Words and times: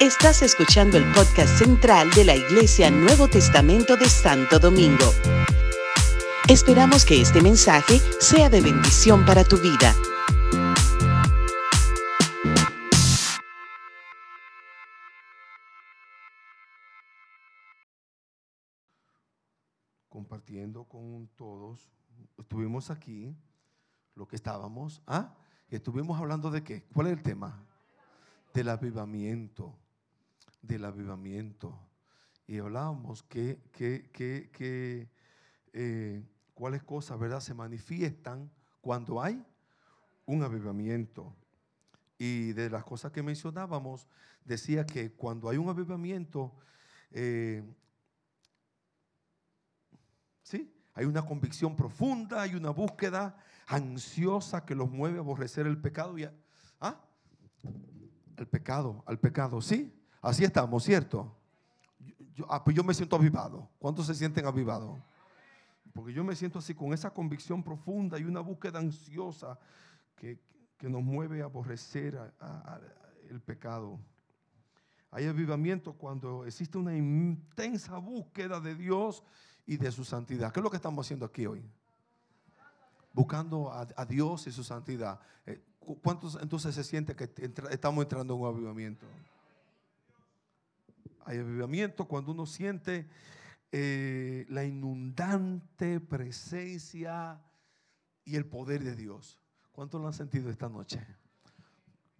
Estás 0.00 0.42
escuchando 0.42 0.98
el 0.98 1.04
podcast 1.12 1.58
central 1.58 2.10
de 2.10 2.24
la 2.24 2.34
Iglesia 2.34 2.90
Nuevo 2.90 3.28
Testamento 3.28 3.96
de 3.96 4.08
Santo 4.08 4.58
Domingo. 4.58 5.12
Esperamos 6.48 7.06
que 7.06 7.22
este 7.22 7.40
mensaje 7.40 8.00
sea 8.20 8.50
de 8.50 8.60
bendición 8.60 9.24
para 9.24 9.44
tu 9.44 9.56
vida. 9.56 9.94
Compartiendo 20.08 20.84
con 20.84 21.28
todos, 21.36 21.90
estuvimos 22.36 22.90
aquí, 22.90 23.34
lo 24.14 24.28
que 24.28 24.36
estábamos, 24.36 25.02
¿ah? 25.06 25.34
Estuvimos 25.68 26.20
hablando 26.20 26.50
de 26.50 26.62
qué? 26.62 26.84
¿Cuál 26.92 27.06
es 27.06 27.14
el 27.14 27.22
tema? 27.22 27.64
Del 28.54 28.68
avivamiento, 28.68 29.76
del 30.62 30.84
avivamiento. 30.84 31.76
Y 32.46 32.58
hablábamos 32.58 33.24
que, 33.24 33.60
que, 33.72 34.08
que, 34.12 34.48
que 34.52 35.10
eh, 35.72 36.22
cuáles 36.54 36.84
cosas, 36.84 37.18
¿verdad? 37.18 37.40
Se 37.40 37.52
manifiestan 37.52 38.48
cuando 38.80 39.20
hay 39.20 39.44
un 40.24 40.44
avivamiento. 40.44 41.34
Y 42.16 42.52
de 42.52 42.70
las 42.70 42.84
cosas 42.84 43.10
que 43.10 43.24
mencionábamos, 43.24 44.06
decía 44.44 44.86
que 44.86 45.10
cuando 45.10 45.48
hay 45.48 45.56
un 45.56 45.68
avivamiento, 45.68 46.54
eh, 47.10 47.64
¿sí? 50.44 50.72
Hay 50.94 51.06
una 51.06 51.26
convicción 51.26 51.74
profunda, 51.74 52.42
hay 52.42 52.54
una 52.54 52.70
búsqueda 52.70 53.36
ansiosa 53.66 54.64
que 54.64 54.76
los 54.76 54.88
mueve 54.88 55.18
a 55.18 55.22
aborrecer 55.22 55.66
el 55.66 55.80
pecado 55.80 56.16
y 56.16 56.28
¿ah? 56.80 57.00
Al 58.36 58.46
pecado, 58.46 59.02
al 59.06 59.18
pecado, 59.18 59.60
¿sí? 59.60 59.92
Así 60.20 60.44
estamos, 60.44 60.84
¿cierto? 60.84 61.34
Yo, 62.34 62.46
ah, 62.48 62.62
pues 62.62 62.76
yo 62.76 62.82
me 62.82 62.94
siento 62.94 63.16
avivado. 63.16 63.68
¿Cuántos 63.78 64.06
se 64.06 64.14
sienten 64.14 64.46
avivados? 64.46 64.98
Porque 65.92 66.12
yo 66.12 66.24
me 66.24 66.34
siento 66.34 66.58
así 66.58 66.74
con 66.74 66.92
esa 66.92 67.10
convicción 67.10 67.62
profunda 67.62 68.18
y 68.18 68.24
una 68.24 68.40
búsqueda 68.40 68.80
ansiosa 68.80 69.58
que, 70.16 70.38
nos 70.80 71.02
mueve 71.02 71.40
a 71.40 71.46
aborrecer 71.46 72.20
el 73.30 73.40
pecado. 73.40 73.98
Hay 75.10 75.26
avivamiento 75.26 75.94
cuando 75.94 76.44
existe 76.44 76.76
una 76.76 76.94
intensa 76.94 77.96
búsqueda 77.96 78.60
de 78.60 78.74
Dios 78.74 79.22
y 79.64 79.78
de 79.78 79.90
su 79.90 80.04
santidad. 80.04 80.52
¿Qué 80.52 80.60
es 80.60 80.64
lo 80.64 80.68
que 80.68 80.76
estamos 80.76 81.06
haciendo 81.06 81.24
aquí 81.24 81.46
hoy? 81.46 81.64
Buscando 83.14 83.72
a, 83.72 84.04
Dios 84.04 84.46
y 84.46 84.52
su 84.52 84.62
santidad. 84.62 85.20
Eh, 85.46 85.62
¿Cuántos 86.02 86.38
entonces 86.40 86.74
se 86.74 86.84
siente 86.84 87.14
que 87.14 87.30
estamos 87.70 88.02
entrando 88.02 88.34
en 88.34 88.40
un 88.40 88.46
avivamiento? 88.46 89.06
Hay 91.24 91.38
avivamiento 91.38 92.06
cuando 92.06 92.32
uno 92.32 92.46
siente 92.46 93.06
eh, 93.72 94.46
la 94.48 94.64
inundante 94.64 96.00
presencia 96.00 97.40
y 98.24 98.36
el 98.36 98.46
poder 98.46 98.84
de 98.84 98.94
Dios. 98.94 99.38
¿Cuántos 99.72 100.00
lo 100.00 100.06
han 100.06 100.12
sentido 100.12 100.50
esta 100.50 100.68
noche? 100.68 101.04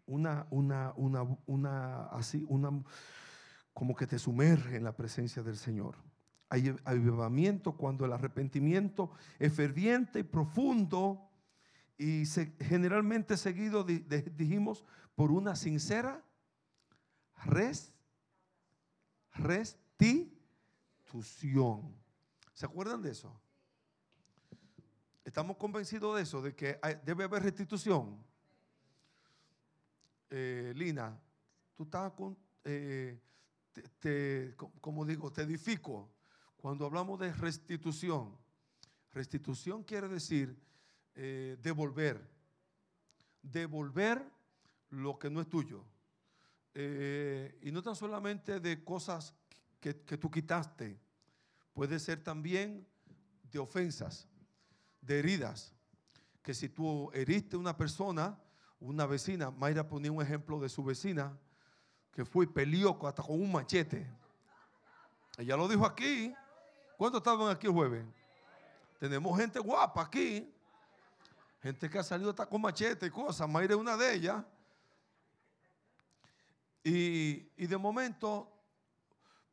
Una, 0.07 0.47
una, 0.51 0.93
una, 0.97 1.23
una, 1.47 2.07
así, 2.07 2.45
una, 2.49 2.71
como 3.73 3.95
que 3.95 4.07
te 4.07 4.19
sumerge 4.19 4.77
en 4.77 4.85
la 4.85 4.97
presencia 4.97 5.43
del 5.43 5.57
Señor. 5.57 5.97
Hay 6.49 6.75
avivamiento 6.85 7.73
cuando 7.77 8.05
el 8.05 8.13
arrepentimiento 8.13 9.13
es 9.39 9.53
ferviente 9.53 10.21
y 10.21 10.25
profundo 10.25 11.31
y 11.97 12.25
generalmente 12.61 13.37
seguido, 13.37 13.85
dijimos, 13.85 14.85
por 15.15 15.31
una 15.31 15.55
sincera 15.55 16.25
res, 17.45 17.93
resti, 19.35 20.31
¿Se 22.55 22.67
acuerdan 22.67 23.03
de 23.03 23.13
eso? 23.13 23.41
Estamos 25.25 25.57
convencidos 25.57 26.17
de 26.17 26.23
eso, 26.23 26.43
de 26.43 26.55
que 26.55 26.79
debe 27.05 27.25
haber 27.25 27.43
restitución. 27.43 28.19
Eh, 30.31 30.73
Lina, 30.75 31.17
tú 31.77 31.85
estás 31.85 32.13
con, 32.13 32.37
eh, 32.65 33.21
como 34.81 35.05
digo, 35.05 35.33
te 35.33 35.43
edifico. 35.43 36.11
Cuando 36.57 36.87
hablamos 36.87 37.21
de 37.21 37.33
restitución, 37.33 38.37
restitución 39.13 39.85
quiere 39.85 40.09
decir 40.09 40.59
eh, 41.15 41.57
devolver, 41.61 42.21
devolver 43.43 44.25
lo 44.91 45.19
que 45.19 45.31
no 45.31 45.41
es 45.41 45.49
tuyo. 45.49 45.85
y 46.75 47.71
no 47.71 47.83
tan 47.83 47.95
solamente 47.95 48.59
de 48.59 48.83
cosas 48.83 49.35
que, 49.81 49.95
tú 49.95 50.31
quitaste, 50.31 50.99
Puede 51.75 51.99
ser 51.99 52.23
también 52.23 52.87
de 53.51 53.59
ofensas, 53.59 54.29
de 55.01 55.19
heridas. 55.19 55.75
Que 56.41 56.55
si 56.55 56.69
tú 56.69 57.11
heriste 57.13 57.57
una 57.57 57.77
persona, 57.77 58.39
una 58.79 59.07
vecina, 59.07 59.51
Mayra 59.51 59.87
ponía 59.87 60.13
un 60.13 60.23
ejemplo 60.23 60.61
de 60.61 60.69
su 60.69 60.85
vecina, 60.85 61.37
que 62.13 62.25
fue 62.25 62.45
y 62.45 62.49
peleó 62.49 62.97
hasta 63.05 63.25
con 63.25 63.41
un 63.41 63.51
machete. 63.51 64.09
Ella 65.37 65.57
lo 65.57 65.67
dijo 65.67 65.85
aquí. 65.85 66.33
¿Cuántos 66.97 67.19
estaban 67.19 67.51
aquí 67.51 67.67
el 67.67 67.73
jueves? 67.73 68.07
Tenemos 69.01 69.37
gente 69.37 69.59
guapa 69.59 70.03
aquí. 70.03 70.54
Gente 71.65 71.91
que 71.91 71.99
ha 71.99 72.05
salido 72.05 72.31
hasta 72.31 72.47
con 72.47 72.61
machete 72.61 73.07
y 73.07 73.11
cosas. 73.11 73.49
Mayra 73.49 73.75
es 73.75 73.81
una 73.81 73.97
de 73.97 74.15
ellas. 74.15 74.45
Y, 76.85 77.51
y 77.57 77.67
de 77.67 77.77
momento 77.77 78.55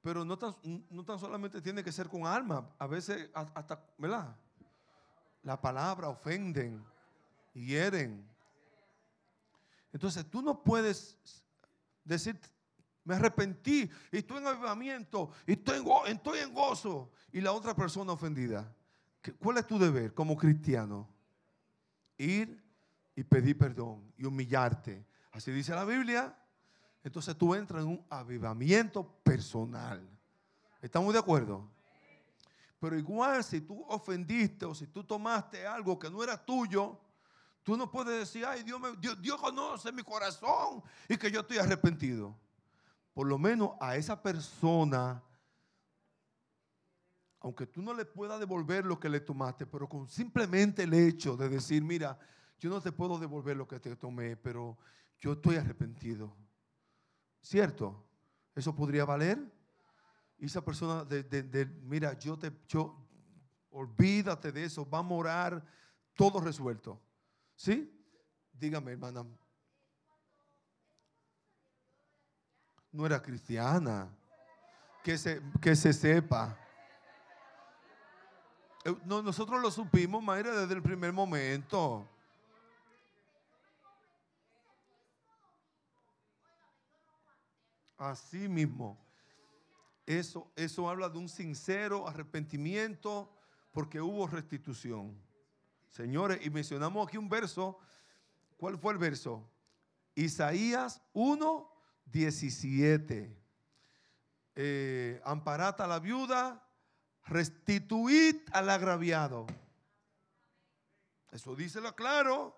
pero 0.02 0.26
no 0.26 0.38
tan, 0.38 0.56
no 0.90 1.06
tan 1.06 1.20
solamente 1.20 1.62
tiene 1.62 1.84
que 1.84 1.92
ser 1.92 2.10
con 2.10 2.26
alma, 2.26 2.68
a 2.80 2.88
veces 2.88 3.30
hasta, 3.34 3.84
¿verdad? 3.98 4.36
La 5.44 5.60
palabra 5.62 6.10
ofenden, 6.10 6.84
hieren. 7.54 8.28
Entonces 9.94 10.28
tú 10.30 10.42
no 10.42 10.64
puedes 10.64 11.18
decir, 12.04 12.40
me 13.04 13.16
arrepentí 13.16 13.90
y 14.12 14.18
estoy 14.18 14.38
en 14.38 14.48
avivamiento 14.48 15.32
y 15.46 15.54
estoy 15.54 15.80
en, 15.80 16.16
estoy 16.16 16.40
en 16.40 16.54
gozo 16.54 17.12
y 17.32 17.42
la 17.42 17.52
otra 17.52 17.76
persona 17.76 18.14
ofendida. 18.14 18.74
¿Cuál 19.40 19.60
es 19.60 19.68
tu 19.68 19.78
deber 19.78 20.16
como 20.16 20.36
cristiano? 20.36 21.08
Ir 22.22 22.64
y 23.16 23.24
pedir 23.24 23.58
perdón 23.58 24.14
y 24.18 24.26
humillarte. 24.26 25.06
Así 25.32 25.52
dice 25.52 25.74
la 25.74 25.86
Biblia. 25.86 26.38
Entonces 27.04 27.36
tú 27.36 27.56
entras 27.56 27.82
en 27.84 27.90
un 27.90 28.06
avivamiento 28.10 29.04
personal. 29.24 30.08
¿Estamos 30.82 31.14
de 31.14 31.20
acuerdo? 31.20 31.68
Pero 32.80 32.98
igual 32.98 33.44
si 33.44 33.62
tú 33.62 33.84
ofendiste 33.88 34.66
o 34.66 34.76
si 34.76 34.88
tú 34.88 35.04
tomaste 35.04 35.66
algo 35.66 35.98
que 35.98 36.10
no 36.10 36.24
era 36.24 36.38
tuyo, 36.38 37.00
tú 37.64 37.78
no 37.78 37.90
puedes 37.90 38.20
decir, 38.20 38.46
ay, 38.46 38.64
Dios, 38.64 38.82
Dios, 39.20 39.40
conoce 39.40 39.92
mi 39.92 40.04
corazón 40.04 40.84
y 41.08 41.18
que 41.18 41.32
yo 41.32 41.42
estoy 41.42 41.58
arrepentido. 41.58 42.36
Por 43.14 43.28
lo 43.28 43.38
menos 43.38 43.72
a 43.80 43.96
esa 43.96 44.22
persona, 44.22 45.22
aunque 47.42 47.66
tú 47.66 47.82
no 47.82 47.94
le 47.94 48.06
puedas 48.06 48.40
devolver 48.40 48.86
lo 48.86 49.00
que 49.00 49.10
le 49.10 49.20
tomaste, 49.20 49.66
pero 49.66 49.90
con 49.90 50.08
simplemente 50.08 50.84
el 50.84 50.94
hecho 50.94 51.36
de 51.36 51.50
decir, 51.50 51.84
mira, 51.84 52.18
yo 52.60 52.70
no 52.70 52.80
te 52.80 52.92
puedo 52.92 53.18
devolver 53.18 53.58
lo 53.58 53.68
que 53.68 53.80
te 53.80 53.96
tomé, 53.96 54.38
pero 54.38 54.78
yo 55.20 55.34
estoy 55.34 55.56
arrepentido. 55.56 56.36
¿Cierto? 57.42 58.06
¿Eso 58.54 58.76
podría 58.76 59.06
valer? 59.06 59.40
Y 60.38 60.46
esa 60.46 60.64
persona 60.64 61.04
de, 61.04 61.66
mira, 61.82 62.18
yo 62.18 62.38
te, 62.38 62.52
yo, 62.68 62.96
olvídate 63.72 64.52
de 64.52 64.66
eso, 64.66 64.88
va 64.88 65.00
a 65.00 65.04
morar 65.04 65.66
todo 66.14 66.40
resuelto. 66.40 67.02
¿Sí? 67.56 67.92
Dígame, 68.54 68.92
hermana. 68.92 69.26
No 72.92 73.06
era 73.08 73.20
cristiana. 73.20 74.16
Que 75.04 75.18
se, 75.18 75.42
que 75.60 75.76
se 75.76 75.92
sepa. 75.92 76.61
Eh, 78.84 78.96
no, 79.06 79.22
nosotros 79.22 79.62
lo 79.62 79.70
supimos, 79.70 80.24
Mayra, 80.24 80.56
desde 80.56 80.74
el 80.74 80.82
primer 80.82 81.14
momento. 81.14 82.08
Así 87.98 88.48
mismo. 88.48 88.98
Eso, 90.08 90.52
eso 90.56 90.90
habla 90.90 91.08
de 91.08 91.20
un 91.20 91.30
sincero 91.30 92.08
arrepentimiento 92.08 93.32
porque 93.72 94.02
hubo 94.02 94.26
restitución. 94.26 95.16
Señores, 95.92 96.44
y 96.44 96.50
mencionamos 96.50 97.08
aquí 97.08 97.18
un 97.18 97.30
verso. 97.30 97.78
¿Cuál 98.58 98.80
fue 98.80 98.94
el 98.94 99.00
verso? 99.00 99.48
Isaías 100.16 101.02
1, 101.14 101.72
17. 102.06 103.38
Eh, 104.56 105.22
amparad 105.24 105.80
a 105.80 105.88
la 105.88 106.00
viuda, 106.00 106.68
restituid 107.26 108.38
al 108.52 108.70
agraviado. 108.70 109.48
Eso 111.32 111.56
díselo 111.56 111.96
claro. 111.96 112.58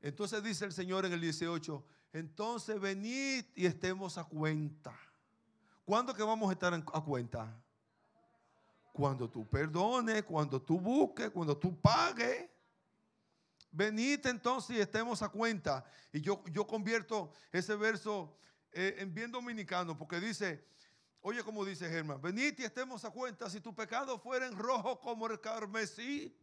Entonces 0.00 0.42
dice 0.42 0.64
el 0.64 0.72
Señor 0.72 1.04
en 1.04 1.12
el 1.12 1.20
18, 1.20 1.84
Entonces 2.12 2.80
venid 2.80 3.44
y 3.54 3.66
estemos 3.66 4.18
a 4.18 4.24
cuenta. 4.24 4.98
¿Cuándo 5.84 6.14
que 6.14 6.22
vamos 6.22 6.48
a 6.48 6.52
estar 6.52 6.72
a 6.72 7.00
cuenta? 7.02 7.62
Cuando 8.92 9.28
tú 9.28 9.46
perdones, 9.48 10.24
cuando 10.24 10.60
tú 10.60 10.80
busques, 10.80 11.30
cuando 11.30 11.56
tú 11.56 11.78
pagues. 11.80 12.48
Venid 13.70 14.26
entonces 14.26 14.76
y 14.76 14.80
estemos 14.80 15.22
a 15.22 15.28
cuenta. 15.28 15.84
Y 16.12 16.20
yo, 16.20 16.42
yo 16.50 16.66
convierto 16.66 17.32
ese 17.52 17.76
verso 17.76 18.36
eh, 18.72 18.96
en 18.98 19.14
bien 19.14 19.30
dominicano 19.30 19.96
porque 19.96 20.20
dice, 20.20 20.64
oye 21.22 21.42
como 21.42 21.64
dice 21.64 21.88
Germán, 21.88 22.20
venid 22.20 22.58
y 22.58 22.64
estemos 22.64 23.04
a 23.04 23.10
cuenta 23.10 23.48
si 23.50 23.60
tu 23.60 23.74
pecado 23.74 24.18
fuera 24.18 24.46
en 24.46 24.56
rojo 24.56 25.00
como 25.00 25.26
el 25.26 25.40
carmesí. 25.40 26.36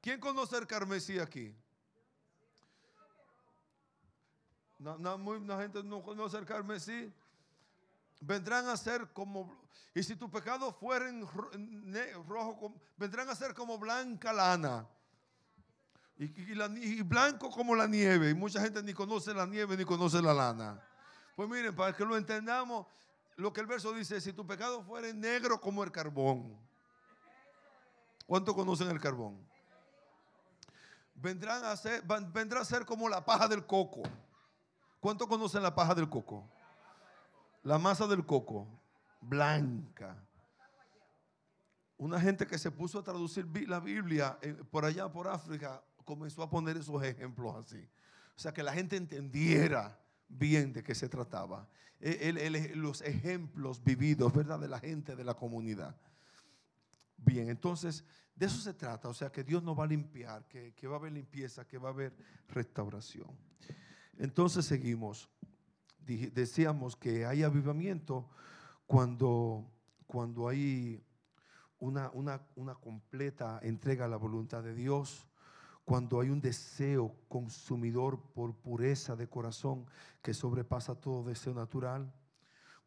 ¿Quién 0.00 0.18
conoce 0.18 0.56
el 0.56 0.66
carmesí 0.66 1.18
aquí? 1.18 1.54
No, 4.78 4.98
no, 4.98 5.58
gente 5.58 5.82
no 5.84 6.02
conoce 6.02 6.38
el 6.38 6.44
carmesí. 6.44 7.12
Vendrán 8.20 8.66
a 8.68 8.76
ser 8.76 9.12
como, 9.12 9.52
y 9.94 10.02
si 10.02 10.16
tu 10.16 10.28
pecado 10.28 10.72
fuera 10.72 11.08
en 11.08 11.26
rojo, 12.26 12.74
vendrán 12.96 13.28
a 13.28 13.34
ser 13.34 13.54
como 13.54 13.78
blanca 13.78 14.32
lana. 14.32 14.88
Y, 16.18 17.02
blanco 17.02 17.50
como 17.50 17.74
la 17.74 17.86
nieve. 17.86 18.30
Y 18.30 18.34
mucha 18.34 18.60
gente 18.60 18.82
ni 18.82 18.92
conoce 18.92 19.34
la 19.34 19.46
nieve 19.46 19.76
ni 19.76 19.84
conoce 19.84 20.20
la 20.22 20.34
lana. 20.34 20.80
Pues 21.34 21.48
miren, 21.48 21.74
para 21.74 21.96
que 21.96 22.04
lo 22.04 22.16
entendamos, 22.16 22.86
lo 23.36 23.52
que 23.52 23.60
el 23.60 23.66
verso 23.66 23.92
dice, 23.92 24.20
si 24.20 24.32
tu 24.32 24.46
pecado 24.46 24.82
fuera 24.82 25.12
negro 25.12 25.60
como 25.60 25.82
el 25.82 25.90
carbón. 25.90 26.56
¿Cuánto 28.26 28.54
conocen 28.54 28.88
el 28.88 29.00
carbón? 29.00 29.38
Vendrán 31.14 31.64
a 31.64 31.76
ser, 31.76 32.02
vendrá 32.02 32.60
a 32.60 32.64
ser 32.64 32.84
como 32.84 33.08
la 33.08 33.24
paja 33.24 33.48
del 33.48 33.66
coco. 33.66 34.02
¿Cuánto 35.00 35.26
conocen 35.26 35.62
la 35.62 35.74
paja 35.74 35.94
del 35.94 36.08
coco? 36.08 36.48
La 37.62 37.78
masa 37.78 38.06
del 38.06 38.24
coco, 38.24 38.68
blanca. 39.20 40.16
Una 41.96 42.20
gente 42.20 42.46
que 42.46 42.58
se 42.58 42.70
puso 42.70 42.98
a 42.98 43.02
traducir 43.04 43.46
la 43.68 43.80
Biblia 43.80 44.38
eh, 44.42 44.54
por 44.70 44.84
allá, 44.84 45.10
por 45.10 45.28
África, 45.28 45.82
comenzó 46.04 46.42
a 46.42 46.50
poner 46.50 46.76
esos 46.76 47.02
ejemplos 47.02 47.54
así. 47.54 47.88
O 48.36 48.40
sea, 48.40 48.52
que 48.52 48.62
la 48.62 48.72
gente 48.72 48.96
entendiera 48.96 50.01
bien 50.32 50.72
de 50.72 50.82
qué 50.82 50.94
se 50.94 51.08
trataba. 51.08 51.68
Los 52.74 53.02
ejemplos 53.02 53.82
vividos, 53.82 54.32
¿verdad? 54.32 54.58
De 54.58 54.68
la 54.68 54.80
gente 54.80 55.14
de 55.14 55.24
la 55.24 55.34
comunidad. 55.34 55.96
Bien, 57.16 57.48
entonces, 57.48 58.04
de 58.34 58.46
eso 58.46 58.58
se 58.58 58.74
trata. 58.74 59.08
O 59.08 59.14
sea, 59.14 59.30
que 59.30 59.44
Dios 59.44 59.62
nos 59.62 59.78
va 59.78 59.84
a 59.84 59.86
limpiar, 59.86 60.44
que, 60.48 60.86
va 60.88 60.96
a 60.96 60.98
haber 60.98 61.12
limpieza, 61.12 61.66
que 61.66 61.78
va 61.78 61.90
a 61.90 61.92
haber 61.92 62.16
restauración. 62.48 63.30
Entonces 64.18 64.64
seguimos. 64.64 65.28
Decíamos 65.98 66.96
que 66.96 67.24
hay 67.24 67.44
avivamiento 67.44 68.28
cuando, 68.86 69.70
cuando 70.06 70.48
hay 70.48 71.00
una, 71.78 72.10
una, 72.10 72.44
una 72.56 72.74
completa 72.74 73.60
entrega 73.62 74.06
a 74.06 74.08
la 74.08 74.16
voluntad 74.16 74.64
de 74.64 74.74
Dios 74.74 75.28
cuando 75.84 76.20
hay 76.20 76.30
un 76.30 76.40
deseo 76.40 77.14
consumidor 77.28 78.20
por 78.34 78.54
pureza 78.54 79.16
de 79.16 79.28
corazón 79.28 79.86
que 80.22 80.34
sobrepasa 80.34 80.94
todo 80.94 81.24
deseo 81.24 81.54
natural, 81.54 82.12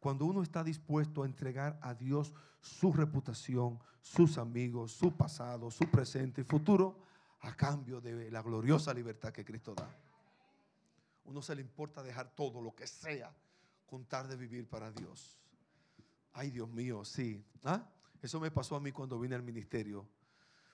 cuando 0.00 0.24
uno 0.24 0.42
está 0.42 0.62
dispuesto 0.64 1.22
a 1.22 1.26
entregar 1.26 1.78
a 1.82 1.94
Dios 1.94 2.32
su 2.60 2.92
reputación, 2.92 3.78
sus 4.00 4.38
amigos, 4.38 4.92
su 4.92 5.16
pasado, 5.16 5.70
su 5.70 5.90
presente 5.90 6.42
y 6.42 6.44
futuro, 6.44 6.98
a 7.40 7.54
cambio 7.54 8.00
de 8.00 8.30
la 8.30 8.42
gloriosa 8.42 8.94
libertad 8.94 9.32
que 9.32 9.44
Cristo 9.44 9.74
da. 9.74 9.88
Uno 11.24 11.42
se 11.42 11.54
le 11.54 11.60
importa 11.60 12.02
dejar 12.02 12.34
todo 12.34 12.60
lo 12.60 12.74
que 12.74 12.86
sea, 12.86 13.34
contar 13.84 14.28
de 14.28 14.36
vivir 14.36 14.68
para 14.68 14.90
Dios. 14.90 15.38
Ay, 16.32 16.50
Dios 16.50 16.68
mío, 16.68 17.04
sí. 17.04 17.44
¿Ah? 17.64 17.84
Eso 18.22 18.40
me 18.40 18.50
pasó 18.50 18.76
a 18.76 18.80
mí 18.80 18.92
cuando 18.92 19.18
vine 19.18 19.34
al 19.34 19.42
ministerio. 19.42 20.06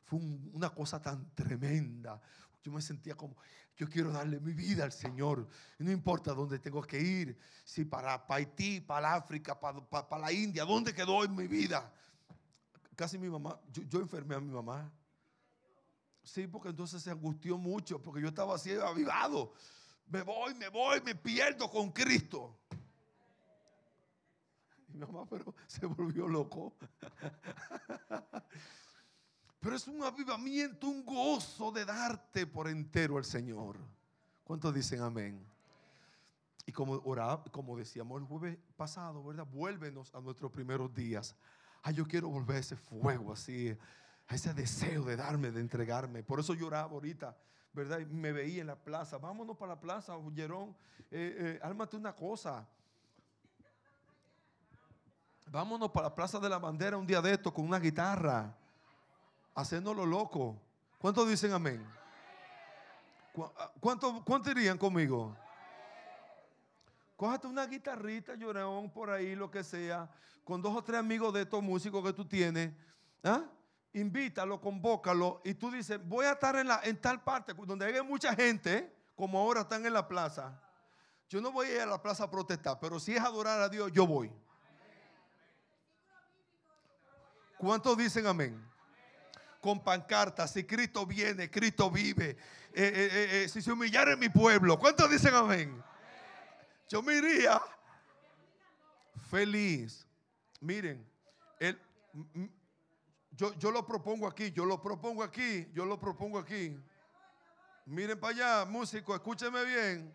Fue 0.05 0.19
una 0.53 0.71
cosa 0.71 1.01
tan 1.01 1.35
tremenda. 1.35 2.21
Yo 2.63 2.71
me 2.71 2.81
sentía 2.81 3.17
como, 3.17 3.37
yo 3.77 3.89
quiero 3.89 4.13
darle 4.13 4.39
mi 4.41 4.53
vida 4.53 4.85
al 4.85 4.93
Señor. 4.93 5.49
no 5.79 5.91
importa 5.91 6.33
dónde 6.33 6.59
tengo 6.59 6.83
que 6.83 7.01
ir, 7.01 7.39
si 7.65 7.85
para, 7.85 8.25
Haití, 8.29 8.81
para 8.81 9.15
África, 9.15 9.59
para, 9.59 10.19
la 10.19 10.33
India, 10.33 10.65
¿dónde 10.65 10.95
quedó 10.95 11.25
en 11.25 11.35
mi 11.35 11.49
vida? 11.49 11.93
Casi 12.95 13.19
mi 13.19 13.29
mamá, 13.29 13.59
yo, 13.73 14.01
enfermé 14.01 14.35
a 14.35 14.41
mi 14.41 14.53
mamá. 14.53 14.93
Sí, 16.23 16.47
porque 16.47 16.69
entonces 16.69 17.03
se 17.03 17.11
angustió 17.11 17.59
mucho, 17.59 18.01
porque 18.01 18.21
yo 18.21 18.29
estaba 18.29 18.55
así 18.55 18.71
avivado. 18.73 19.55
Me 20.07 20.23
voy, 20.23 20.55
me 20.55 20.69
voy, 20.69 21.01
me 21.01 21.15
pierdo 21.15 21.71
con 21.71 21.91
Cristo. 21.91 22.59
Mi 24.89 25.01
mamá, 25.01 25.27
pero 25.29 25.55
se 25.67 25.87
volvió 25.87 26.29
loco. 26.29 26.77
Pero 29.63 29.77
es 29.77 29.87
un 29.87 30.03
avivamiento, 30.03 30.89
un 30.89 31.05
gozo 31.05 31.71
de 31.71 31.85
darte 31.85 32.49
por 32.49 32.67
entero 32.67 33.17
al 33.17 33.25
Señor. 33.25 33.79
¿Cuántos 34.43 34.75
dicen 34.75 35.01
amén? 35.01 35.41
Y 36.67 36.73
como, 36.73 37.01
como 37.53 37.77
decíamos 37.77 38.21
el 38.21 38.27
jueves 38.27 38.59
pasado, 38.77 39.23
¿verdad? 39.23 39.47
Vuélvenos 39.47 40.13
a 40.17 40.21
nuestros 40.21 40.51
primeros 40.51 40.93
días. 40.93 41.37
Ay, 41.81 41.95
yo 41.95 42.05
quiero 42.09 42.29
volver 42.29 42.57
a 42.57 42.59
ese 42.59 42.75
fuego 42.75 43.33
así, 43.33 43.71
a 44.27 44.35
ese 44.35 44.53
deseo 44.53 45.05
de 45.05 45.15
darme, 45.15 45.53
de 45.53 45.61
entregarme. 45.61 46.25
Por 46.25 46.41
eso 46.41 46.55
lloraba 46.55 46.91
ahorita, 46.91 47.37
¿verdad? 47.73 48.01
Y 48.01 48.07
me 48.07 48.33
veía 48.33 48.63
en 48.63 48.67
la 48.67 48.77
plaza. 48.77 49.19
Vámonos 49.19 49.57
para 49.57 49.75
la 49.75 49.81
plaza, 49.81 50.15
Jerón. 50.35 50.75
Eh, 51.09 51.61
eh 51.63 51.97
una 51.97 52.17
cosa. 52.17 52.67
Vámonos 55.47 55.93
para 55.93 56.09
la 56.09 56.15
plaza 56.17 56.41
de 56.41 56.49
la 56.49 56.59
bandera 56.59 56.97
un 56.97 57.07
día 57.07 57.23
de 57.23 57.35
esto 57.35 57.55
con 57.55 57.65
una 57.65 57.79
guitarra 57.79 58.57
haciéndolo 59.55 60.07
loco. 60.07 60.61
¿Cuántos 60.99 61.29
dicen 61.29 61.53
amén? 61.53 61.85
¿Cuántos, 63.81 64.23
¿Cuántos 64.25 64.53
irían 64.53 64.77
conmigo? 64.77 65.37
Cójate 67.17 67.47
una 67.47 67.67
guitarrita, 67.67 68.35
llorón, 68.35 68.91
por 68.91 69.11
ahí, 69.11 69.35
lo 69.35 69.51
que 69.51 69.63
sea, 69.63 70.11
con 70.45 70.61
dos 70.61 70.77
o 70.77 70.83
tres 70.83 70.99
amigos 70.99 71.33
de 71.33 71.43
estos 71.43 71.63
músicos 71.63 72.05
que 72.05 72.13
tú 72.13 72.25
tienes. 72.25 72.73
¿ah? 73.23 73.45
Invítalo, 73.93 74.61
convócalo 74.61 75.41
y 75.45 75.55
tú 75.55 75.71
dices, 75.71 76.01
voy 76.05 76.27
a 76.27 76.33
estar 76.33 76.57
en, 76.57 76.69
la, 76.69 76.81
en 76.83 77.01
tal 77.01 77.23
parte 77.23 77.55
donde 77.55 77.87
haya 77.87 78.03
mucha 78.03 78.35
gente, 78.35 78.93
como 79.15 79.39
ahora 79.39 79.61
están 79.61 79.87
en 79.87 79.93
la 79.93 80.07
plaza. 80.07 80.61
Yo 81.29 81.41
no 81.41 81.53
voy 81.53 81.69
a 81.69 81.75
ir 81.75 81.81
a 81.81 81.87
la 81.87 82.03
plaza 82.03 82.25
a 82.25 82.31
protestar, 82.31 82.79
pero 82.81 82.99
si 82.99 83.15
es 83.15 83.21
adorar 83.21 83.61
a 83.61 83.69
Dios, 83.69 83.91
yo 83.93 84.07
voy. 84.07 84.31
¿Cuántos 87.57 87.97
dicen 87.97 88.27
amén? 88.27 88.72
Con 89.63 89.83
pancartas, 89.83 90.51
si 90.53 90.65
Cristo 90.65 91.07
viene, 91.07 91.49
Cristo 91.49 91.89
vive, 91.89 92.31
eh, 92.31 92.37
eh, 92.75 93.29
eh, 93.45 93.49
si 93.49 93.63
se 93.63 93.71
humillara 93.71 94.15
en 94.15 94.19
mi 94.19 94.29
pueblo, 94.29 94.77
¿cuántos 94.77 95.09
dicen 95.09 95.33
amén? 95.33 95.81
Yo 96.89 97.01
me 97.01 97.15
iría 97.15 97.63
feliz. 99.31 100.05
Miren, 100.61 101.09
yo, 103.31 103.55
yo 103.55 103.71
lo 103.71 103.87
propongo 103.87 104.27
aquí, 104.27 104.51
yo 104.51 104.65
lo 104.65 104.83
propongo 104.83 105.23
aquí, 105.23 105.69
yo 105.73 105.87
lo 105.87 105.99
propongo 105.99 106.41
aquí. 106.41 106.77
Miren 107.87 108.19
para 108.19 108.35
allá, 108.35 108.65
músico, 108.69 109.15
escúcheme 109.15 109.65
bien. 109.65 110.13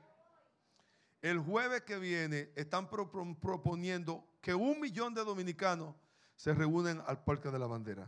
El 1.22 1.40
jueves 1.40 1.84
que 1.84 1.98
viene 1.98 2.52
están 2.56 2.90
proponiendo 2.90 4.28
que 4.42 4.54
un 4.54 4.82
millón 4.82 5.14
de 5.14 5.24
dominicanos 5.24 5.96
se 6.36 6.54
reúnen 6.54 7.02
al 7.08 7.24
Parque 7.24 7.50
de 7.50 7.60
la 7.60 7.66
Bandera 7.66 8.08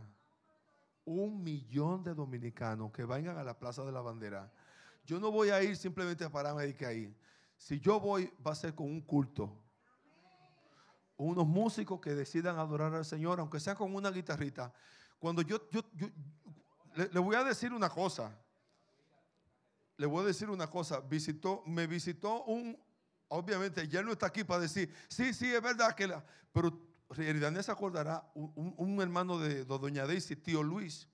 un 1.04 1.42
millón 1.42 2.02
de 2.02 2.14
dominicanos 2.14 2.92
que 2.92 3.04
vayan 3.04 3.38
a 3.38 3.44
la 3.44 3.58
Plaza 3.58 3.84
de 3.84 3.92
la 3.92 4.00
Bandera. 4.00 4.52
Yo 5.04 5.18
no 5.18 5.30
voy 5.30 5.50
a 5.50 5.62
ir 5.62 5.76
simplemente 5.76 6.24
a 6.24 6.30
pararme 6.30 6.66
y 6.68 6.74
que 6.74 6.86
ahí. 6.86 7.16
Si 7.56 7.80
yo 7.80 8.00
voy, 8.00 8.32
va 8.46 8.52
a 8.52 8.54
ser 8.54 8.74
con 8.74 8.86
un 8.86 9.00
culto. 9.00 9.56
Unos 11.16 11.46
músicos 11.46 12.00
que 12.00 12.14
decidan 12.14 12.58
adorar 12.58 12.94
al 12.94 13.04
Señor, 13.04 13.40
aunque 13.40 13.60
sea 13.60 13.74
con 13.74 13.94
una 13.94 14.10
guitarrita. 14.10 14.72
Cuando 15.18 15.42
yo, 15.42 15.68
yo, 15.70 15.82
le, 16.94 17.20
voy 17.20 17.36
a 17.36 17.44
decir 17.44 17.72
una 17.72 17.90
cosa. 17.90 18.34
Le 19.96 20.06
voy 20.06 20.22
a 20.22 20.26
decir 20.26 20.48
una 20.48 20.68
cosa. 20.68 21.00
Visitó, 21.00 21.62
me 21.66 21.86
visitó 21.86 22.44
un, 22.44 22.78
obviamente, 23.28 23.86
ya 23.86 24.02
no 24.02 24.12
está 24.12 24.26
aquí 24.26 24.44
para 24.44 24.60
decir, 24.60 24.94
sí, 25.08 25.34
sí, 25.34 25.52
es 25.52 25.62
verdad 25.62 25.94
que 25.94 26.06
la, 26.06 26.24
pero 26.52 26.89
Heridané 27.18 27.62
se 27.62 27.72
acordará, 27.72 28.30
un, 28.34 29.00
hermano 29.00 29.38
de, 29.38 29.64
Doña 29.64 30.06
Daisy, 30.06 30.36
tío 30.36 30.62
Luis, 30.62 31.08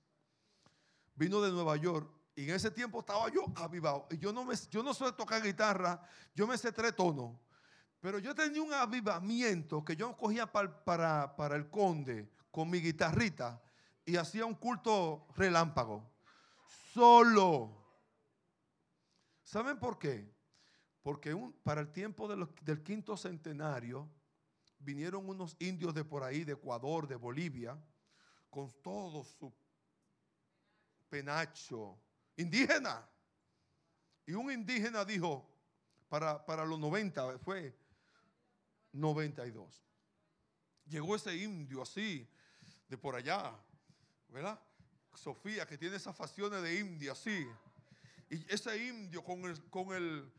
vino 1.15 1.41
de 1.41 1.51
Nueva 1.51 1.77
York 1.77 2.11
y 2.35 2.45
en 2.45 2.51
ese 2.55 2.71
tiempo 2.71 3.01
estaba 3.01 3.31
yo 3.31 3.45
avivado. 3.57 4.07
Y 4.11 4.19
yo 4.19 4.33
no, 4.33 4.45
me, 4.45 4.55
yo 4.71 4.83
no 4.83 4.93
sé 4.93 5.11
tocar 5.13 5.43
guitarra, 5.43 6.03
yo 6.35 6.47
me 6.47 6.59
sé 6.59 6.71
tres 6.71 6.95
tonos. 6.95 7.39
Pero 8.01 8.19
yo 8.19 8.35
tenía 8.35 8.63
un 8.63 8.75
avivamiento 8.75 9.83
que 9.85 9.97
yo 9.97 10.15
cogía 10.17 10.47
para, 10.53 11.35
para 11.35 11.57
el 11.57 11.71
conde 11.71 12.31
con 12.51 12.69
mi 12.69 12.79
guitarrita 12.79 13.63
y 14.05 14.17
hacía 14.17 14.45
un 14.45 14.55
culto 14.55 15.27
relámpago. 15.35 16.13
Solo. 16.93 17.85
¿Saben 19.43 19.79
por 19.79 19.99
qué? 19.99 20.31
Porque 21.03 21.33
un- 21.33 21.53
para 21.63 21.81
el 21.81 21.91
tiempo 21.91 22.29
del 22.29 22.83
quinto 22.83 23.17
centenario 23.17 24.11
vinieron 24.79 25.29
unos 25.29 25.57
indios 25.59 25.95
de 25.95 26.05
por 26.05 26.23
ahí, 26.23 26.45
de 26.45 26.53
Ecuador, 26.53 27.07
de 27.07 27.17
Bolivia, 27.17 27.79
con 28.51 28.71
todo 28.83 29.25
su 29.25 29.53
penacho 31.09 31.99
indígena. 32.37 33.09
Y 34.27 34.33
un 34.33 34.51
indígena 34.51 35.05
dijo, 35.05 35.49
para, 36.09 36.45
para 36.45 36.65
los 36.65 36.79
90, 36.79 37.39
fue 37.39 37.77
92. 38.93 39.85
Llegó 40.87 41.17
ese 41.17 41.37
indio 41.37 41.83
así, 41.83 42.29
de 42.89 42.97
por 42.97 43.15
allá, 43.15 43.53
¿verdad? 44.29 44.61
Sofía, 45.15 45.67
que 45.67 45.79
tiene 45.79 45.97
esas 45.97 46.17
facciones 46.17 46.63
de 46.63 46.79
indio 46.79 47.13
así. 47.13 47.47
Y 48.29 48.53
ese 48.53 48.77
indio 48.87 49.25
con 49.25 49.45
el, 49.45 49.63
con 49.71 49.93
el, 49.95 50.33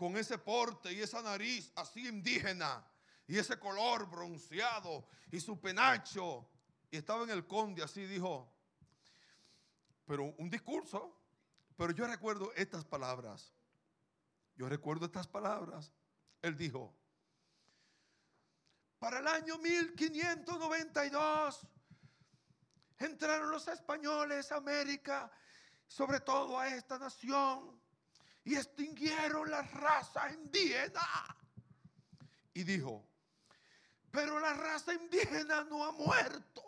con 0.00 0.16
ese 0.16 0.38
porte 0.38 0.90
y 0.94 1.02
esa 1.02 1.20
nariz 1.20 1.70
así 1.76 2.08
indígena, 2.08 2.82
y 3.26 3.36
ese 3.36 3.58
color 3.58 4.08
bronceado 4.08 5.06
y 5.30 5.38
su 5.38 5.60
penacho. 5.60 6.48
Y 6.90 6.96
estaba 6.96 7.24
en 7.24 7.28
el 7.28 7.46
conde 7.46 7.82
así, 7.82 8.06
dijo, 8.06 8.50
pero 10.06 10.24
un 10.38 10.48
discurso. 10.48 11.20
Pero 11.76 11.92
yo 11.92 12.06
recuerdo 12.06 12.50
estas 12.54 12.82
palabras. 12.82 13.52
Yo 14.56 14.70
recuerdo 14.70 15.04
estas 15.04 15.28
palabras. 15.28 15.92
Él 16.40 16.56
dijo, 16.56 16.96
para 18.98 19.18
el 19.18 19.28
año 19.28 19.58
1592 19.58 21.66
entraron 22.98 23.50
los 23.50 23.68
españoles 23.68 24.50
a 24.50 24.56
América, 24.56 25.30
sobre 25.86 26.20
todo 26.20 26.58
a 26.58 26.68
esta 26.68 26.98
nación, 26.98 27.78
y 28.50 28.56
extinguieron 28.56 29.48
la 29.48 29.62
raza 29.62 30.28
indígena. 30.32 31.36
Y 32.52 32.64
dijo, 32.64 33.08
pero 34.10 34.40
la 34.40 34.52
raza 34.54 34.92
indígena 34.92 35.62
no 35.62 35.84
ha 35.84 35.92
muerto. 35.92 36.64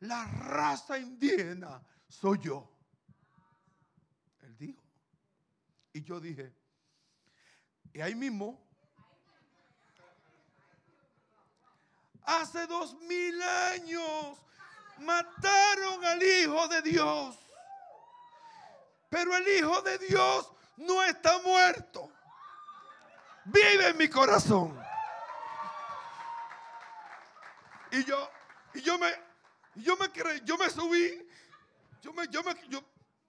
La 0.00 0.24
raza 0.24 0.98
indígena 0.98 1.86
soy 2.08 2.38
yo. 2.38 2.74
Él 4.40 4.56
dijo. 4.56 4.82
Y 5.92 6.02
yo 6.02 6.20
dije, 6.20 6.54
y 7.92 8.00
ahí 8.00 8.14
mismo, 8.14 8.66
hace 12.22 12.66
dos 12.66 12.94
mil 13.02 13.42
años 13.42 14.38
mataron 15.00 16.02
al 16.02 16.22
Hijo 16.22 16.66
de 16.68 16.80
Dios. 16.80 17.45
Pero 19.08 19.36
el 19.36 19.48
Hijo 19.48 19.80
de 19.82 19.98
Dios 19.98 20.52
no 20.76 21.02
está 21.02 21.38
muerto. 21.42 22.10
Vive 23.44 23.88
en 23.88 23.96
mi 23.96 24.08
corazón. 24.08 24.78
Y 27.92 28.04
yo, 28.04 28.28
y 28.74 28.82
yo 28.82 28.98
me, 28.98 29.08
yo 29.76 29.96
creí, 30.12 30.40
yo 30.44 30.58
me 30.58 30.68
subí, 30.68 31.26
yo 32.02 32.12
me, 32.12 32.26
yo 32.28 32.42
me, 32.42 32.54
yo, 32.68 32.82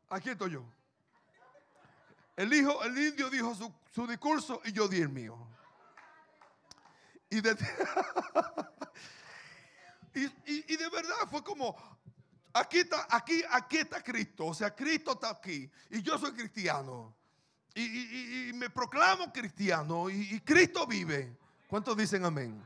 aquí 0.10 0.32
estoy 0.32 0.52
yo. 0.52 0.66
El 2.36 2.52
hijo, 2.54 2.84
el 2.84 2.98
indio 2.98 3.30
dijo 3.30 3.56
su, 3.56 3.72
discurso 4.08 4.62
y 4.66 4.72
yo 4.72 4.88
di 4.88 5.02
el 5.02 5.10
mío. 5.10 5.38
Y 7.30 7.42
de, 7.42 7.52
y 10.16 10.76
de 10.76 10.90
verdad 10.90 11.28
fue 11.30 11.44
como, 11.44 11.76
aquí 12.60 12.80
está, 12.80 13.08
aquí, 13.10 13.44
aquí 13.50 13.78
está 13.78 14.02
Cristo. 14.02 14.48
O 14.48 14.54
sea, 14.54 14.74
Cristo 14.76 15.14
está 15.14 15.30
aquí. 15.30 15.70
Y 15.90 16.02
yo 16.02 16.18
soy 16.18 16.32
cristiano. 16.34 17.16
Y, 17.76 18.52
me 18.56 18.70
proclamo 18.70 19.32
cristiano. 19.32 20.10
Y, 20.10 20.40
Cristo 20.42 20.88
vive. 20.88 21.38
¿Cuántos 21.68 21.96
dicen 21.96 22.26
amén? 22.26 22.64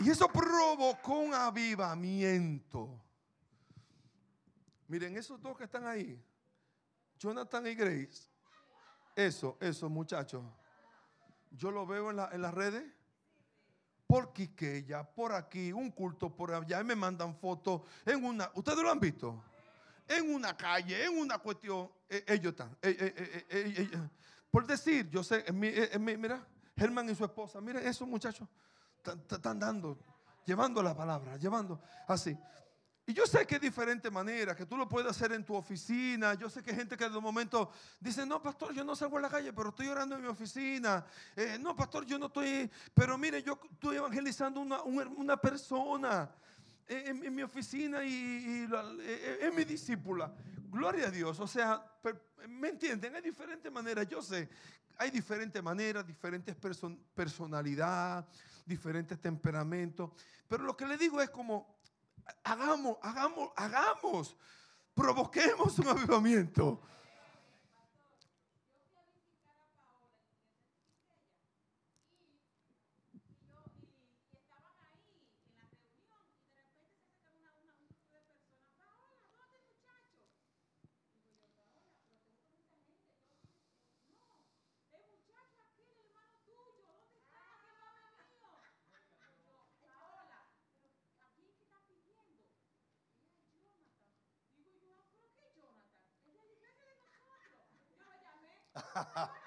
Y 0.00 0.10
eso 0.10 0.28
provocó 0.28 1.18
un 1.18 1.34
avivamiento. 1.34 3.00
Miren, 4.86 5.16
esos 5.16 5.40
dos 5.42 5.56
que 5.56 5.64
están 5.64 5.86
ahí, 5.86 6.18
Jonathan 7.18 7.66
y 7.66 7.74
Grace, 7.74 8.30
eso, 9.14 9.58
eso 9.60 9.90
muchachos, 9.90 10.42
yo 11.50 11.70
lo 11.70 11.86
veo 11.86 12.10
en 12.10 12.42
las 12.42 12.54
redes, 12.54 12.84
por 14.08 14.32
Quiqueya, 14.32 15.04
por 15.04 15.32
aquí, 15.34 15.70
un 15.70 15.90
culto 15.90 16.34
por 16.34 16.50
allá, 16.50 16.80
y 16.80 16.84
me 16.84 16.96
mandan 16.96 17.36
fotos 17.36 17.82
en 18.06 18.24
una, 18.24 18.50
¿ustedes 18.54 18.78
lo 18.78 18.90
han 18.90 18.98
visto? 18.98 19.44
En 20.08 20.34
una 20.34 20.56
calle, 20.56 21.04
en 21.04 21.18
una 21.18 21.36
cuestión, 21.36 21.90
eh, 22.08 22.24
ellos 22.26 22.52
están, 22.52 22.74
eh, 22.80 23.44
eh, 23.50 23.90
por 24.50 24.66
decir, 24.66 25.10
yo 25.10 25.22
sé, 25.22 25.44
mira, 25.52 26.42
Germán 26.74 27.10
y 27.10 27.14
su 27.14 27.22
esposa, 27.22 27.60
miren 27.60 27.86
esos 27.86 28.08
muchachos, 28.08 28.48
están 29.30 29.58
dando, 29.58 29.98
llevando 30.46 30.82
la 30.82 30.96
palabra, 30.96 31.36
llevando 31.36 31.78
así. 32.06 32.34
Y 33.08 33.14
yo 33.14 33.26
sé 33.26 33.46
que 33.46 33.54
hay 33.54 33.60
diferentes 33.60 34.12
maneras, 34.12 34.54
que 34.54 34.66
tú 34.66 34.76
lo 34.76 34.86
puedes 34.86 35.10
hacer 35.10 35.32
en 35.32 35.42
tu 35.42 35.54
oficina. 35.54 36.34
Yo 36.34 36.50
sé 36.50 36.62
que 36.62 36.72
hay 36.72 36.76
gente 36.76 36.94
que 36.94 37.08
de 37.08 37.18
momento 37.18 37.70
dice, 37.98 38.26
no, 38.26 38.42
pastor, 38.42 38.74
yo 38.74 38.84
no 38.84 38.94
salgo 38.94 39.16
a 39.16 39.22
la 39.22 39.30
calle, 39.30 39.50
pero 39.50 39.70
estoy 39.70 39.88
orando 39.88 40.14
en 40.14 40.20
mi 40.20 40.28
oficina. 40.28 41.06
Eh, 41.34 41.56
no, 41.58 41.74
pastor, 41.74 42.04
yo 42.04 42.18
no 42.18 42.26
estoy, 42.26 42.70
pero 42.92 43.16
mire, 43.16 43.42
yo 43.42 43.58
estoy 43.72 43.96
evangelizando 43.96 44.60
una, 44.60 44.82
un- 44.82 45.14
una 45.16 45.38
persona 45.38 46.30
eh, 46.86 47.04
en, 47.06 47.24
en 47.24 47.34
mi 47.34 47.42
oficina 47.42 48.04
y, 48.04 48.10
y 48.12 48.66
la- 48.66 48.82
eh, 48.82 48.96
eh, 49.00 49.38
es 49.40 49.54
mi 49.54 49.64
discípula. 49.64 50.30
Gloria 50.70 51.06
a 51.06 51.10
Dios. 51.10 51.40
O 51.40 51.46
sea, 51.46 51.82
¿me 52.46 52.68
entienden? 52.68 53.16
Hay 53.16 53.22
diferentes 53.22 53.72
maneras. 53.72 54.06
Yo 54.06 54.20
sé, 54.20 54.50
hay 54.98 55.10
diferentes 55.10 55.62
maneras, 55.62 56.06
diferentes 56.06 56.54
person- 56.60 56.98
personalidad, 57.14 58.26
diferentes 58.66 59.18
temperamentos. 59.18 60.10
Pero 60.46 60.64
lo 60.64 60.76
que 60.76 60.84
le 60.86 60.98
digo 60.98 61.22
es 61.22 61.30
como, 61.30 61.77
hagamos, 62.44 62.96
hagamos, 63.02 63.50
hagamos, 63.56 64.36
provoquemos 64.94 65.78
un 65.78 65.88
avivamiento. 65.88 66.80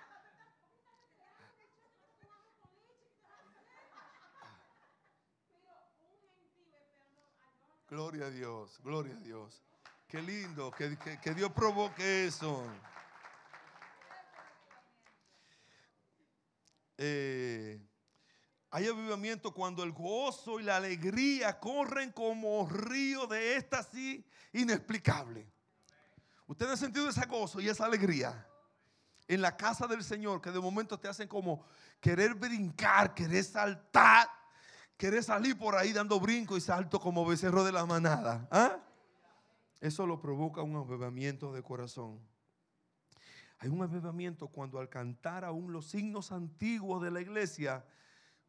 Gloria 7.89 8.27
a 8.27 8.29
Dios, 8.29 8.79
gloria 8.83 9.13
a 9.13 9.19
Dios. 9.19 9.61
Qué 10.07 10.21
lindo, 10.21 10.71
que, 10.71 10.97
que- 10.97 11.19
que 11.19 11.33
Dios 11.33 11.51
provoque 11.51 12.25
eso. 12.25 12.63
Eh, 16.97 17.81
hay 18.69 18.87
avivamiento 18.87 19.53
cuando 19.53 19.83
el 19.83 19.91
gozo 19.91 20.59
y 20.59 20.63
la 20.63 20.77
alegría 20.77 21.59
corren 21.59 22.11
como 22.11 22.67
río 22.69 23.27
de 23.27 23.57
éxtasis 23.57 24.23
inexplicable. 24.53 25.51
Ustedes 26.47 26.71
han 26.71 26.77
sentido 26.77 27.09
ese 27.09 27.25
gozo 27.25 27.59
y 27.59 27.67
esa 27.69 27.85
alegría 27.85 28.47
en 29.31 29.41
la 29.41 29.55
casa 29.55 29.87
del 29.87 30.03
Señor 30.03 30.41
que 30.41 30.51
de 30.51 30.59
momento 30.59 30.99
te 30.99 31.07
hacen 31.07 31.25
como 31.25 31.63
querer 32.01 32.35
brincar, 32.35 33.13
querer 33.13 33.45
saltar, 33.45 34.27
querer 34.97 35.23
salir 35.23 35.57
por 35.57 35.73
ahí 35.73 35.93
dando 35.93 36.19
brinco 36.19 36.57
y 36.57 36.61
salto 36.61 36.99
como 36.99 37.25
becerro 37.25 37.63
de 37.63 37.71
la 37.71 37.85
manada. 37.85 38.45
¿ah? 38.51 38.77
Eso 39.79 40.05
lo 40.05 40.19
provoca 40.19 40.61
un 40.63 40.75
avivamiento 40.75 41.53
de 41.53 41.63
corazón. 41.63 42.19
Hay 43.59 43.69
un 43.69 43.81
avivamiento 43.81 44.49
cuando 44.49 44.79
al 44.79 44.89
cantar 44.89 45.45
aún 45.45 45.71
los 45.71 45.85
signos 45.85 46.33
antiguos 46.33 47.01
de 47.01 47.11
la 47.11 47.21
iglesia, 47.21 47.85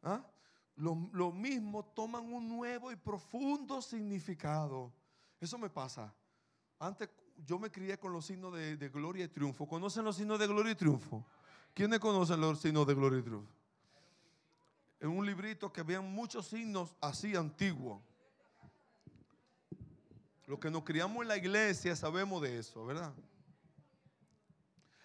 ¿ah? 0.01 0.27
lo, 0.75 1.09
lo 1.13 1.31
mismo 1.31 1.85
toman 1.85 2.25
un 2.25 2.49
nuevo 2.49 2.91
y 2.91 2.97
profundo 2.97 3.81
significado. 3.81 4.91
Eso 5.39 5.57
me 5.57 5.69
pasa. 5.69 6.13
Antes 6.77 7.09
yo 7.45 7.59
me 7.59 7.71
crié 7.71 7.97
con 7.97 8.13
los 8.13 8.25
signos 8.25 8.53
de, 8.53 8.89
gloria 8.89 9.25
y 9.25 9.27
triunfo. 9.27 9.67
¿Conocen 9.67 10.05
los 10.05 10.15
signos 10.15 10.39
de 10.39 10.47
gloria 10.47 10.71
y 10.71 10.75
triunfo? 10.75 11.25
¿Quiénes 11.73 11.99
conocen 11.99 12.39
los 12.39 12.59
signos 12.59 12.87
de 12.87 12.93
gloria 12.93 13.19
y 13.19 13.23
triunfo? 13.23 13.53
En 14.99 15.09
un 15.09 15.25
librito 15.25 15.71
que 15.71 15.83
vean 15.83 16.05
muchos 16.13 16.47
signos 16.47 16.95
así 17.01 17.35
antiguos. 17.35 18.01
Los 20.45 20.59
que 20.59 20.69
nos 20.69 20.83
criamos 20.83 21.21
en 21.21 21.27
la 21.27 21.37
iglesia 21.37 21.95
sabemos 21.95 22.41
de 22.41 22.59
eso, 22.59 22.85
¿verdad? 22.85 23.13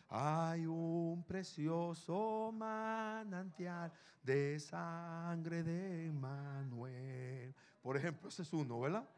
Hay 0.08 0.66
un 0.66 1.24
precioso 1.26 2.50
manantial 2.52 3.92
de 4.22 4.58
sangre 4.60 5.62
de 5.62 6.10
Manuel. 6.12 7.54
Por 7.82 7.96
ejemplo, 7.96 8.28
ese 8.28 8.42
es 8.42 8.52
uno, 8.52 8.80
¿verdad? 8.80 9.08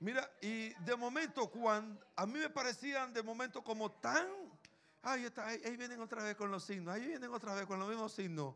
Mira, 0.00 0.30
y 0.40 0.70
de 0.82 0.96
momento, 0.96 1.50
cuando 1.50 2.02
a 2.16 2.24
mí 2.26 2.38
me 2.38 2.48
parecían 2.48 3.12
de 3.12 3.22
momento 3.22 3.62
como 3.62 3.90
tan. 3.92 4.26
Ay, 5.02 5.24
está, 5.24 5.46
ahí, 5.46 5.76
vienen 5.76 6.00
otra 6.00 6.22
vez 6.22 6.36
con 6.36 6.50
los 6.50 6.64
signos, 6.64 6.94
ahí 6.94 7.06
vienen 7.06 7.32
otra 7.32 7.54
vez 7.54 7.66
con 7.66 7.78
los 7.78 7.88
mismos 7.88 8.12
signos. 8.12 8.54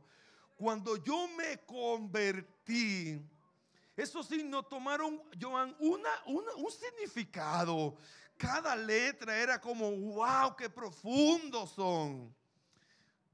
Cuando 0.56 0.96
yo 1.02 1.28
me 1.36 1.58
convertí, 1.64 3.20
esos 3.96 4.26
signos 4.26 4.68
tomaron, 4.68 5.22
Joan, 5.40 5.76
una, 5.80 6.08
una, 6.26 6.54
un 6.56 6.70
significado. 6.70 7.96
Cada 8.38 8.74
letra 8.74 9.36
era 9.36 9.60
como, 9.60 9.90
wow, 9.90 10.56
qué 10.56 10.68
profundos 10.70 11.70
son. 11.72 12.34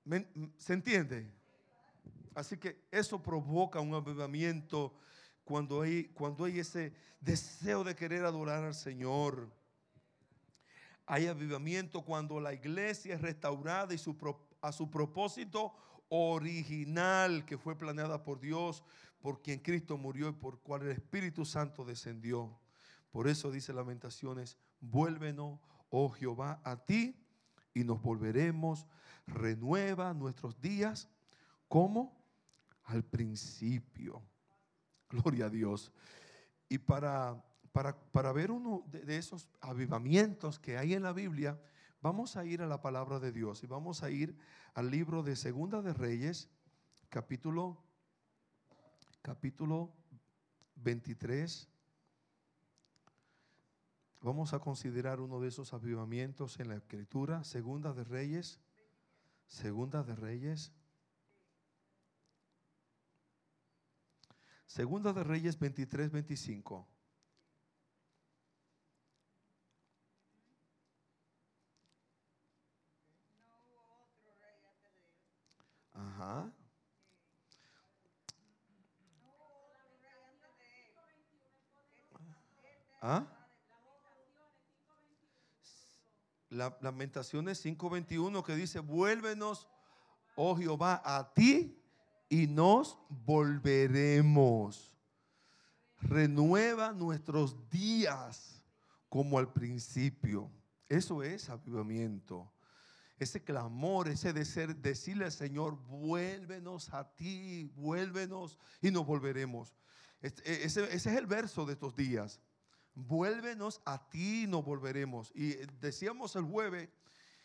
¿Me- 0.05 0.27
¿Se 0.59 0.73
entiende? 0.73 1.31
Así 2.35 2.57
que 2.57 2.85
eso 2.91 3.23
provoca 3.23 3.81
un 3.81 3.95
avivamiento 3.95 4.95
cuando 5.51 5.83
hay, 5.83 6.05
cuando 6.15 6.45
hay 6.45 6.61
ese 6.61 6.93
deseo 7.21 7.83
de 7.83 7.97
querer 7.97 8.25
adorar 8.25 8.63
al 8.63 8.73
Señor. 8.73 9.51
Hay 11.07 11.27
avivamiento 11.27 12.03
cuando 12.03 12.39
la 12.39 12.55
iglesia 12.55 13.17
es 13.17 13.21
restaurada 13.21 13.93
y 13.93 13.99
su 13.99 14.17
a 14.61 14.71
su 14.71 14.89
propósito 14.89 15.75
original 16.09 17.45
que 17.45 17.59
fue 17.59 17.77
planeada 17.77 18.23
por 18.23 18.39
Dios, 18.39 18.85
por 19.21 19.43
quien 19.43 19.59
Cristo 19.59 19.99
murió 19.99 20.29
y 20.29 20.35
por 20.35 20.61
cual 20.61 20.83
el 20.83 20.93
Espíritu 20.93 21.45
Santo 21.45 21.85
descendió. 21.85 22.57
Por 23.11 23.27
eso 23.27 23.51
dice 23.51 23.73
Lamentaciones, 23.73 24.57
vuélvenos, 24.81 25.59
oh 25.89 26.11
Jehová, 26.11 26.61
a 26.63 26.77
ti 26.77 27.17
y 27.75 27.83
nos 27.83 28.01
volveremos, 28.01 28.87
renueva 29.27 30.15
nuestros 30.15 30.61
días 30.61 31.09
como 31.67 32.23
al 32.85 33.03
principio. 33.03 34.23
Gloria 35.11 35.47
a 35.47 35.51
Dios. 35.51 35.93
Y 36.69 36.79
para, 36.79 37.45
para, 37.73 38.01
para 38.13 38.33
ver 38.33 38.51
uno 38.51 38.85
de, 38.87 39.17
esos 39.17 39.49
avivamientos 39.61 40.59
que 40.59 40.79
hay 40.79 40.95
en 40.95 41.03
la 41.03 41.13
Biblia, 41.13 41.61
vamos 42.01 42.37
a 42.37 42.45
ir 42.45 42.63
a 42.63 42.67
la 42.67 42.81
palabra 42.81 43.19
de 43.19 43.33
Dios 43.33 43.63
y 43.65 43.67
vamos 43.67 44.03
a 44.05 44.11
ir 44.11 44.37
al 44.75 44.91
libro 44.91 45.25
de 45.25 45.35
Segunda 45.35 45.83
de 45.83 45.93
Reyes, 45.93 46.49
capítulo, 47.09 47.83
capítulo 49.21 49.93
23. 50.77 51.69
Vamos 54.21 54.53
a 54.53 54.61
considerar 54.61 55.19
uno 55.19 55.41
de 55.41 55.49
esos 55.49 55.73
avivamientos 55.73 56.61
en 56.61 56.69
la 56.69 56.77
escritura, 56.77 57.43
Segunda 57.43 57.93
de 57.93 58.05
Reyes, 58.05 58.61
Segunda 59.49 60.05
de 60.05 60.15
Reyes. 60.15 60.73
Segunda 64.71 65.13
de 65.13 65.25
Reyes 65.25 65.59
23, 65.59 66.13
25. 66.13 66.87
Ajá. 75.93 76.53
¿Ah? 83.03 83.27
La, 86.49 86.79
Lamentaciones 86.81 87.59
5:21 87.65 88.45
que 88.45 88.55
dice, 88.55 88.79
vuélvenos, 88.79 89.67
oh 90.37 90.55
Jehová, 90.55 91.03
a 91.05 91.35
ti 91.35 91.80
y 92.31 92.47
nos 92.47 92.97
volveremos. 93.09 94.97
Renueva 96.01 96.93
nuestros 96.93 97.69
días 97.69 98.63
como 99.11 99.39
al 99.39 99.53
principio. 99.53 100.51
Eso 100.89 101.23
es 101.23 101.51
avivamiento. 101.51 102.51
Ese 103.19 103.43
clamor, 103.45 104.09
ese 104.09 104.33
de 104.33 104.47
ser, 104.47 104.77
decirle 104.77 105.27
al 105.27 105.33
Señor, 105.33 105.77
vuélvenos 105.89 106.95
a 106.95 107.05
ti, 107.15 107.65
vuélvenos 107.75 108.59
y 108.81 108.91
nos 108.91 109.05
volveremos. 109.05 109.75
Este- 110.23 110.65
ese, 110.65 110.85
ese 110.85 111.11
es 111.11 111.19
el 111.19 111.27
verso 111.27 111.67
de 111.67 111.75
estos 111.75 111.95
días. 111.95 112.41
Vuélvenos 112.95 113.83
a 113.85 114.09
ti 114.09 114.45
y 114.45 114.47
nos 114.47 114.65
volveremos. 114.65 115.33
Y 115.35 115.55
decíamos 115.81 116.35
el 116.37 116.45
jueves 116.45 116.89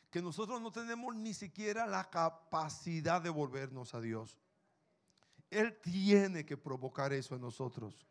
que 0.10 0.22
nosotros 0.22 0.62
no 0.62 0.72
tenemos 0.72 1.14
ni 1.16 1.34
siquiera 1.34 1.86
la 1.88 2.10
capacidad 2.10 3.22
de 3.22 3.30
volvernos 3.30 3.94
a 3.96 4.00
Dios. 4.00 4.38
Él 5.60 5.80
tiene 5.82 6.46
que 6.46 6.58
provocar 6.58 7.14
eso 7.14 7.36
en 7.36 7.42
nosotros. 7.42 8.06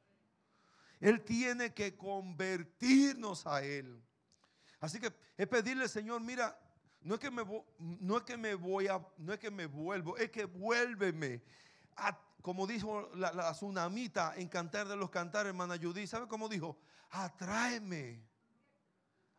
Él 1.01 1.23
tiene 1.25 1.75
que 1.75 1.97
convertirnos 1.97 3.47
a 3.47 3.63
Él. 3.63 4.03
Así 4.81 4.99
que 5.01 5.13
es 5.37 5.47
pedirle, 5.49 5.89
Señor, 5.89 6.21
mira, 6.21 6.59
no 7.03 7.15
es 7.15 7.21
que 7.21 7.31
me, 7.31 7.43
no 7.79 8.17
es 8.19 8.23
que 8.25 8.37
me 8.37 8.55
voy 8.55 8.87
a, 8.87 9.05
no 9.19 9.33
es 9.33 9.39
que 9.39 9.51
me 9.51 9.67
vuelvo, 9.67 10.17
es 10.17 10.31
que 10.31 10.45
vuélveme. 10.47 11.43
a- 11.97 12.19
como 12.43 12.67
dijo 12.67 13.11
la, 13.15 13.33
la 13.33 13.53
tsunamita 13.53 14.35
en 14.37 14.49
Cantar 14.49 14.87
de 14.87 14.97
los 14.97 15.09
Cantares, 15.09 15.49
hermana 15.49 15.79
Judy, 15.81 16.07
¿sabe 16.07 16.29
cómo 16.29 16.47
dijo? 16.47 16.77
Atráeme, 17.11 18.23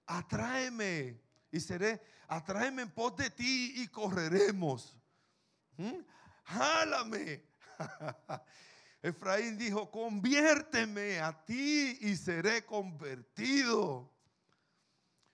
atráeme 0.08 1.20
y 1.52 1.60
seré, 1.60 2.02
atráeme 2.28 2.82
en 2.84 2.92
pos 2.92 3.16
de 3.16 3.30
ti 3.30 3.74
y 3.78 3.88
correremos. 3.88 4.96
¿Mm? 5.78 6.00
Jálame. 6.46 7.44
Efraín 9.02 9.58
dijo, 9.58 9.90
conviérteme 9.92 11.20
a 11.20 11.46
ti 11.46 11.98
y 12.02 12.16
seré 12.16 12.66
convertido. 12.66 14.12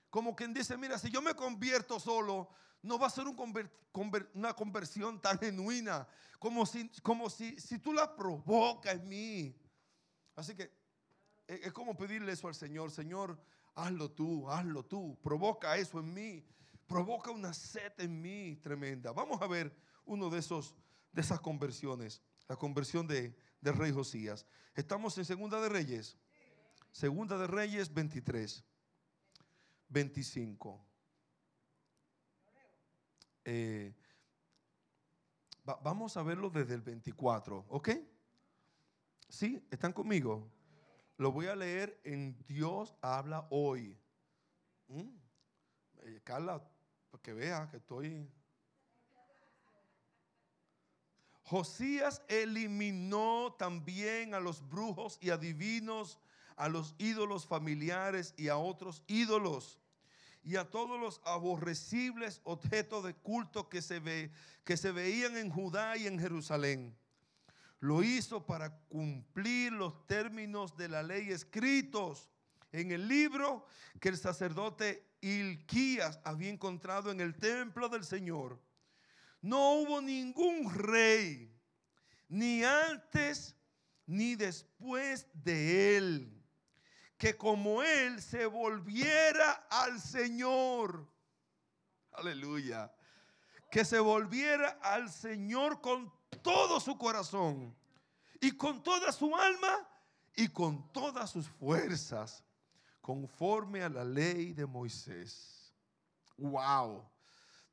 Como 0.10 0.36
quien 0.36 0.54
dice, 0.54 0.78
mira, 0.78 0.98
si 0.98 1.10
yo 1.10 1.22
me 1.22 1.34
convierto 1.36 2.00
solo, 2.00 2.50
no 2.82 3.00
va 3.00 3.08
a 3.08 3.10
ser 3.10 3.26
una 4.34 4.54
conversión 4.54 5.22
tan 5.22 5.40
genuina 5.40 6.08
como 6.40 6.66
si, 6.66 6.90
como 7.04 7.30
si, 7.30 7.60
si 7.60 7.80
tú 7.80 7.94
la 7.94 8.16
provocas 8.16 8.96
en 8.96 9.08
mí. 9.08 9.56
Así 10.36 10.56
que 10.56 10.64
es, 11.48 11.68
es 11.68 11.72
como 11.72 11.96
pedirle 11.96 12.32
eso 12.32 12.48
al 12.48 12.56
Señor, 12.56 12.92
Señor, 12.92 13.40
hazlo 13.76 14.12
tú, 14.12 14.50
hazlo 14.50 14.84
tú, 14.84 15.18
provoca 15.24 15.78
eso 15.78 16.00
en 16.00 16.14
mí, 16.14 16.46
provoca 16.88 17.32
una 17.32 17.54
sed 17.54 17.94
en 18.00 18.22
mí 18.22 18.58
tremenda. 18.58 19.12
Vamos 19.12 19.42
a 19.42 19.48
ver 19.48 19.74
uno 20.04 20.30
de 20.30 20.40
esos 20.40 20.76
de 21.12 21.22
esas 21.22 21.40
conversiones, 21.40 22.22
la 22.52 22.58
conversión 22.58 23.08
de, 23.08 23.34
de 23.62 23.72
rey 23.72 23.94
Josías. 23.94 24.46
Estamos 24.76 25.18
en 25.18 25.24
Segunda 25.24 25.62
de 25.62 25.70
Reyes. 25.70 26.18
Segunda 26.92 27.38
de 27.38 27.48
Reyes 27.48 27.94
23. 27.94 28.62
25. 29.88 30.86
Eh, 33.46 33.96
va- 35.68 35.80
vamos 35.82 36.18
a 36.18 36.24
verlo 36.24 36.50
desde 36.50 36.74
el 36.74 36.82
24, 36.82 37.68
¿ok? 37.70 37.90
¿Sí? 39.30 39.66
¿Están 39.72 39.94
conmigo? 39.94 40.52
Lo 41.16 41.32
voy 41.32 41.46
a 41.46 41.56
leer 41.56 42.02
en 42.04 42.38
Dios 42.50 42.94
habla 43.02 43.48
hoy. 43.50 43.98
¿Mm? 44.90 45.08
Eh, 46.02 46.20
Carla, 46.26 46.62
para 47.12 47.22
que 47.24 47.32
vea 47.32 47.70
que 47.72 47.78
estoy... 47.78 48.30
Josías 51.52 52.22
eliminó 52.30 53.54
también 53.60 54.34
a 54.34 54.40
los 54.40 54.66
brujos 54.70 55.18
y 55.20 55.32
adivinos, 55.32 56.18
a 56.56 56.70
los 56.70 56.96
ídolos 56.98 57.46
familiares 57.46 58.34
y 58.38 58.48
a 58.48 58.56
otros 58.56 59.04
ídolos 59.06 59.78
y 60.46 60.56
a 60.56 60.70
todos 60.70 60.98
los 60.98 61.20
aborrecibles 61.26 62.40
objetos 62.46 63.04
de 63.04 63.16
culto 63.16 63.68
que 63.68 63.82
se, 63.82 64.00
ve, 64.00 64.32
que 64.64 64.78
se 64.78 64.94
veían 64.94 65.36
en 65.36 65.50
Judá 65.50 65.98
y 65.98 66.08
en 66.08 66.18
Jerusalén. 66.18 66.96
Lo 67.82 68.02
hizo 68.02 68.46
para 68.46 68.80
cumplir 68.88 69.74
los 69.74 70.08
términos 70.08 70.78
de 70.78 70.88
la 70.88 71.04
ley 71.04 71.32
escritos 71.32 72.30
en 72.72 72.94
el 72.94 73.10
libro 73.10 73.66
que 74.00 74.08
el 74.08 74.18
sacerdote 74.18 75.06
Ilquías 75.20 76.22
había 76.24 76.50
encontrado 76.50 77.12
en 77.12 77.20
el 77.20 77.36
templo 77.36 77.90
del 77.90 78.06
Señor. 78.06 78.58
No 79.42 79.74
hubo 79.74 80.02
ningún 80.02 80.72
rey, 80.74 81.52
ni 82.30 82.64
antes 82.64 83.56
ni 84.06 84.36
después 84.36 85.28
de 85.34 85.98
él, 85.98 86.44
que 87.18 87.36
como 87.36 87.82
él 87.82 88.22
se 88.22 88.46
volviera 88.46 89.68
al 89.70 90.00
Señor. 90.00 91.08
Aleluya. 92.12 92.94
Que 93.72 93.86
se 93.86 94.00
volviera 94.00 94.80
al 94.82 95.10
Señor 95.10 95.82
con 95.82 96.12
todo 96.44 96.80
su 96.80 96.98
corazón 96.98 97.76
y 98.40 98.52
con 98.52 98.84
toda 98.84 99.12
su 99.12 99.36
alma 99.36 99.88
y 100.36 100.48
con 100.48 100.92
todas 100.92 101.30
sus 101.30 101.48
fuerzas, 101.48 102.44
conforme 103.02 103.82
a 103.84 103.90
la 103.90 104.04
ley 104.04 104.54
de 104.54 104.66
Moisés. 104.66 105.74
Wow. 106.38 107.11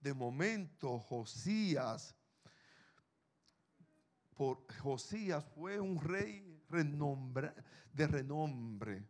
De 0.01 0.15
momento 0.15 0.99
Josías, 0.99 2.15
por 4.35 4.65
Josías 4.81 5.45
fue 5.55 5.81
un 5.81 6.01
rey 6.01 6.63
de 7.93 8.07
renombre, 8.07 9.05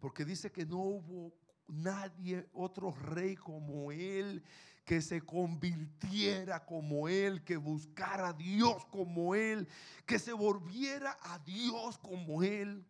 porque 0.00 0.24
dice 0.24 0.50
que 0.50 0.66
no 0.66 0.78
hubo 0.78 1.32
nadie, 1.68 2.48
otro 2.52 2.90
rey 2.90 3.36
como 3.36 3.92
él, 3.92 4.42
que 4.84 5.00
se 5.00 5.20
convirtiera 5.20 6.64
como 6.64 7.08
él, 7.08 7.44
que 7.44 7.56
buscara 7.56 8.28
a 8.28 8.32
Dios 8.32 8.84
como 8.86 9.34
él, 9.34 9.68
que 10.04 10.18
se 10.18 10.32
volviera 10.32 11.16
a 11.22 11.38
Dios 11.38 11.98
como 11.98 12.42
él. 12.42 12.84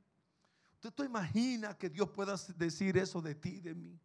¿Usted 0.74 0.92
te 0.92 1.04
imagina 1.04 1.76
que 1.76 1.90
Dios 1.90 2.08
pueda 2.08 2.34
decir 2.56 2.96
eso 2.96 3.20
de 3.20 3.34
ti, 3.34 3.60
de 3.60 3.74
mí? 3.74 4.00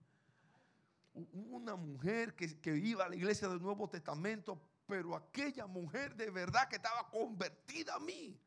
Una 1.34 1.75
mujer 1.75 2.36
que, 2.36 2.60
que 2.60 2.75
iba 2.77 3.06
a 3.06 3.10
la 3.10 3.15
iglesia 3.15 3.47
del 3.47 3.62
Nuevo 3.62 3.89
Testamento, 3.89 4.62
pero 4.86 5.15
aquella 5.15 5.65
mujer 5.65 6.15
de 6.15 6.30
verdad 6.30 6.67
que 6.67 6.75
estaba 6.77 7.10
convertida 7.10 7.95
a 7.95 7.99
mí, 7.99 8.39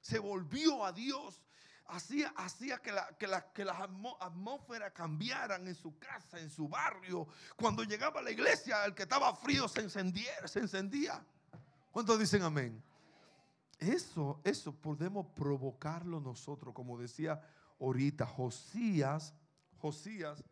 se 0.00 0.18
volvió 0.18 0.84
a 0.84 0.92
Dios 0.92 1.42
hacía, 1.86 2.32
hacía 2.36 2.78
que, 2.78 2.92
la, 2.92 3.08
que, 3.18 3.28
que 3.52 3.64
las 3.64 3.76
atmósferas 3.80 4.92
cambiaran 4.92 5.66
en 5.66 5.74
su 5.74 5.98
casa, 5.98 6.38
en 6.38 6.50
su 6.50 6.68
barrio. 6.68 7.26
Cuando 7.56 7.84
llegaba 7.84 8.20
a 8.20 8.22
la 8.22 8.30
iglesia, 8.30 8.84
el 8.84 8.94
que 8.94 9.02
estaba 9.04 9.34
frío 9.34 9.68
se 9.68 9.80
encendía. 9.80 10.46
Se 10.46 10.60
encendía. 10.60 11.24
¿Cuántos 11.90 12.18
dicen 12.18 12.42
amén? 12.42 12.82
Eso, 13.78 14.40
eso 14.44 14.74
podemos 14.74 15.26
provocarlo 15.34 16.20
nosotros, 16.20 16.74
como 16.74 16.98
decía 16.98 17.40
ahorita, 17.80 18.26
Josías, 18.26 19.34
Josías 19.78 20.42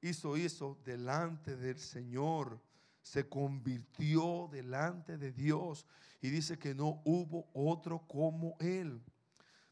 hizo 0.00 0.36
eso 0.36 0.78
delante 0.84 1.56
del 1.56 1.78
Señor, 1.78 2.60
se 3.02 3.28
convirtió 3.28 4.48
delante 4.52 5.16
de 5.16 5.32
Dios 5.32 5.86
y 6.20 6.30
dice 6.30 6.58
que 6.58 6.74
no 6.74 7.00
hubo 7.04 7.48
otro 7.54 8.06
como 8.06 8.56
él. 8.60 9.00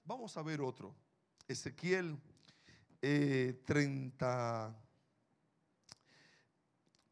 Vamos 0.05 0.37
a 0.37 0.43
ver 0.43 0.61
otro. 0.61 0.95
Ezequiel 1.49 2.19
30. 3.01 4.75
Eh, 4.75 4.83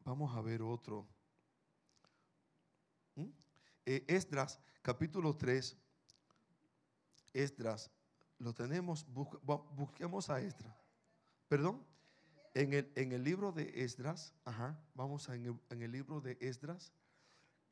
Vamos 0.05 0.35
a 0.37 0.41
ver 0.41 0.61
otro. 0.61 1.07
¿Mm? 3.15 3.29
Eh, 3.85 4.05
Esdras, 4.07 4.59
capítulo 4.81 5.35
3. 5.35 5.75
Esdras, 7.33 7.91
lo 8.37 8.53
tenemos, 8.53 9.05
busquemos 9.11 10.29
a 10.29 10.39
Esdras. 10.39 10.75
Perdón, 11.47 11.83
en 12.55 12.73
el, 12.73 12.91
en 12.95 13.11
el 13.11 13.23
libro 13.23 13.51
de 13.51 13.83
Esdras, 13.83 14.33
ajá, 14.45 14.79
vamos 14.93 15.29
a, 15.29 15.35
en, 15.35 15.45
el, 15.45 15.59
en 15.69 15.81
el 15.81 15.91
libro 15.91 16.21
de 16.21 16.37
Esdras, 16.39 16.93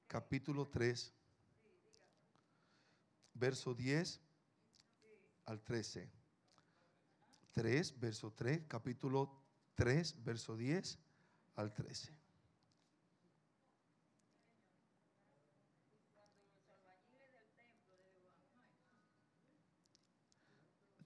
capítulo 0.07 0.67
3, 0.67 1.13
verso 3.33 3.73
10 3.73 4.19
al 5.45 5.63
13. 5.63 6.11
3, 7.53 7.99
verso 7.99 8.33
3, 8.33 8.63
capítulo 8.67 9.31
3, 9.75 10.21
verso 10.21 10.57
10 10.57 10.99
al 11.55 11.73
13. 11.73 12.13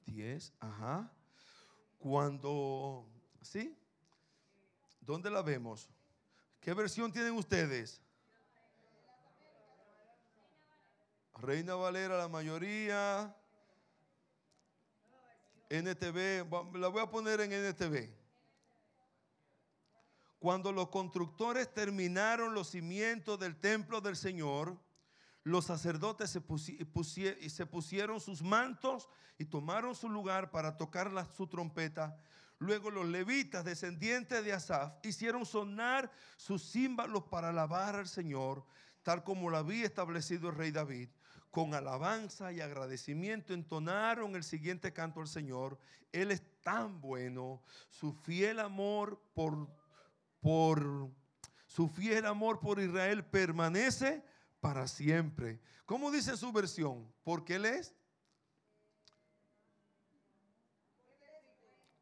10, 0.05 0.53
ajá. 0.59 1.11
Cuando, 1.99 3.07
¿sí? 3.47 3.77
¿Dónde 5.01 5.29
la 5.29 5.41
vemos? 5.41 5.89
¿Qué 6.59 6.73
versión 6.73 7.11
tienen 7.11 7.33
ustedes? 7.33 8.01
Reina 11.35 11.75
Valera, 11.75 12.17
la 12.17 12.27
mayoría. 12.27 13.35
NTV, 15.69 16.45
la 16.77 16.87
voy 16.87 17.01
a 17.01 17.09
poner 17.09 17.41
en 17.41 17.51
NTV. 17.51 18.09
Cuando 20.39 20.71
los 20.71 20.89
constructores 20.89 21.73
terminaron 21.73 22.53
los 22.53 22.69
cimientos 22.69 23.39
del 23.39 23.59
templo 23.59 24.01
del 24.01 24.15
Señor, 24.15 24.77
los 25.43 25.65
sacerdotes 25.65 26.29
se, 26.29 26.41
pusieron 27.65 28.19
sus 28.19 28.41
mantos 28.41 29.09
y 29.37 29.45
tomaron 29.45 29.95
su 29.95 30.09
lugar 30.09 30.51
para 30.51 30.77
tocar 30.77 31.11
su 31.35 31.47
trompeta. 31.47 32.17
Luego 32.59 32.89
los 32.89 33.05
levitas, 33.05 33.63
descendientes 33.63 34.43
de 34.43 34.53
Asaf, 34.53 34.93
hicieron 35.05 35.45
sonar 35.45 36.11
sus 36.37 36.71
címbalos 36.71 37.23
para 37.25 37.49
alabar 37.49 37.95
al 37.95 38.07
Señor, 38.07 38.65
tal 39.03 39.23
como 39.23 39.49
lo 39.49 39.57
había 39.57 39.85
establecido 39.85 40.49
el 40.49 40.55
rey 40.55 40.71
David 40.71 41.09
con 41.57 41.73
alabanza 41.73 42.51
y 42.51 42.61
agradecimiento 42.61 43.51
entonaron 43.51 44.35
el 44.35 44.43
siguiente 44.43 44.93
canto 44.93 45.21
al 45.21 45.27
Señor. 45.27 45.79
Él 46.11 46.29
es 46.31 46.43
tan 46.61 47.01
bueno, 47.01 47.63
su 47.89 48.13
fiel 48.13 48.59
amor 48.59 49.19
por, 49.33 49.67
por 50.39 51.09
su 51.65 51.87
fiel 51.87 52.27
amor 52.27 52.59
por 52.59 52.79
Israel 52.79 53.25
permanece 53.25 54.23
para 54.59 54.87
siempre. 54.87 55.59
¿Cómo 55.85 56.11
dice 56.11 56.37
su 56.37 56.51
versión? 56.51 57.11
Porque 57.23 57.55
Él 57.55 57.65
es. 57.65 57.95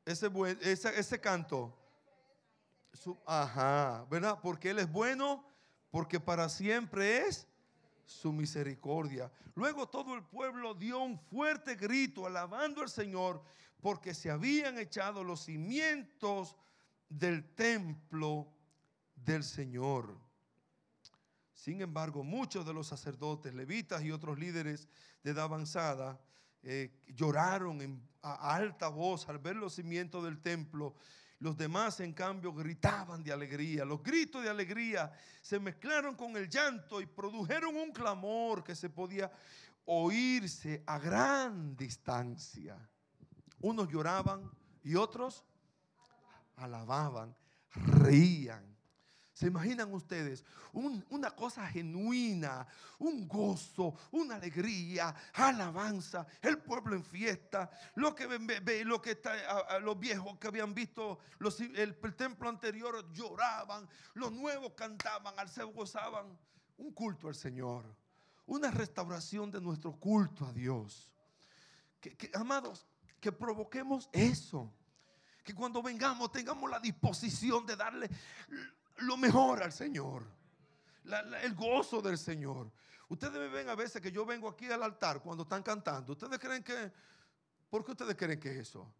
Ese, 0.05 0.29
ese, 0.61 0.99
ese 0.99 1.19
canto. 1.19 1.75
ajá, 3.25 4.05
¿verdad? 4.09 4.39
Porque 4.41 4.69
Él 4.69 4.79
es 4.79 4.91
bueno, 4.91 5.43
porque 5.89 6.19
para 6.19 6.47
siempre 6.47 7.27
es 7.27 7.47
su 8.05 8.31
misericordia. 8.31 9.31
Luego 9.55 9.87
todo 9.87 10.13
el 10.15 10.23
pueblo 10.23 10.73
dio 10.73 10.99
un 10.99 11.17
fuerte 11.17 11.75
grito 11.75 12.25
alabando 12.25 12.81
al 12.81 12.89
Señor 12.89 13.43
porque 13.81 14.13
se 14.13 14.29
habían 14.31 14.77
echado 14.77 15.23
los 15.23 15.45
cimientos 15.45 16.55
del 17.09 17.53
templo 17.55 18.47
del 19.15 19.43
Señor. 19.43 20.19
Sin 21.53 21.81
embargo, 21.81 22.23
muchos 22.23 22.65
de 22.65 22.73
los 22.73 22.87
sacerdotes, 22.87 23.53
levitas 23.53 24.03
y 24.03 24.11
otros 24.11 24.37
líderes 24.37 24.87
de 25.23 25.31
edad 25.31 25.45
avanzada 25.45 26.19
eh, 26.65 26.91
lloraron 27.07 28.03
a 28.21 28.55
alta 28.55 28.89
voz 28.89 29.29
al 29.29 29.39
ver 29.39 29.55
los 29.55 29.75
cimientos 29.75 30.23
del 30.23 30.41
templo 30.41 30.95
los 31.39 31.57
demás, 31.57 31.99
en 31.99 32.13
cambio, 32.13 32.53
gritaban 32.53 33.23
de 33.23 33.31
alegría. 33.31 33.83
Los 33.83 34.01
gritos 34.01 34.41
de 34.41 34.49
alegría 34.49 35.11
se 35.41 35.59
mezclaron 35.59 36.15
con 36.15 36.35
el 36.37 36.49
llanto 36.49 37.01
y 37.01 37.05
produjeron 37.05 37.75
un 37.75 37.91
clamor 37.91 38.63
que 38.63 38.75
se 38.75 38.89
podía 38.89 39.31
oírse 39.85 40.81
a 40.85 40.97
gran 40.97 41.75
distancia. 41.75 42.77
Unos 43.59 43.89
lloraban 43.89 44.49
y 44.83 44.95
otros 44.95 45.43
alababan, 46.55 47.35
reían 47.75 48.74
¿Se 49.35 49.47
imaginan 49.47 49.93
ustedes 49.93 50.45
una 50.71 51.31
cosa 51.31 51.67
genuina, 51.67 52.65
un 52.99 53.27
gozo, 53.27 53.93
una 54.11 54.37
alegría, 54.37 55.13
alabanza, 55.33 56.25
el 56.41 56.59
pueblo 56.59 56.95
en 56.95 57.03
fiesta, 57.03 57.69
lo 57.95 58.15
que, 58.15 58.29
lo 58.85 59.01
que 59.01 59.11
está, 59.11 59.77
los 59.81 59.99
viejos 59.99 60.37
que 60.37 60.47
habían 60.47 60.73
visto 60.73 61.19
el, 61.75 62.15
templo 62.15 62.47
anterior 62.47 63.11
lloraban, 63.11 63.89
los 64.13 64.31
nuevos 64.31 64.71
cantaban, 64.71 65.37
al 65.37 65.49
se 65.49 65.65
gozaban, 65.65 66.39
un 66.77 66.93
culto 66.93 67.27
al 67.27 67.35
Señor, 67.35 67.93
una 68.45 68.71
restauración 68.71 69.51
de 69.51 69.59
nuestro 69.59 69.99
culto 69.99 70.45
a 70.45 70.53
Dios. 70.53 71.11
que, 71.99 72.31
amados, 72.35 72.87
que 73.19 73.33
provoquemos 73.33 74.09
eso. 74.13 74.73
Que 75.43 75.53
cuando 75.53 75.83
vengamos 75.83 76.31
tengamos 76.31 76.69
la 76.71 76.79
disposición 76.79 77.65
de 77.65 77.75
darle 77.75 78.09
lo 78.97 79.17
mejor 79.17 79.63
al 79.63 79.71
Señor. 79.71 80.25
el 81.41 81.55
gozo 81.55 82.01
del 82.01 82.17
Señor. 82.17 82.71
Ustedes 83.09 83.33
me 83.33 83.47
ven 83.47 83.69
a 83.69 83.75
veces 83.75 84.01
que 84.01 84.11
yo 84.11 84.25
vengo 84.25 84.49
aquí 84.49 84.69
al 84.71 84.81
altar 84.81 85.21
cuando 85.21 85.43
están 85.43 85.61
cantando. 85.61 86.13
¿Ustedes 86.13 86.39
creen 86.39 86.63
que... 86.63 86.91
¿Por 87.69 87.83
qué 87.83 87.91
ustedes 87.91 88.15
creen 88.15 88.39
que 88.39 88.51
es 88.51 88.69
eso? 88.69 88.91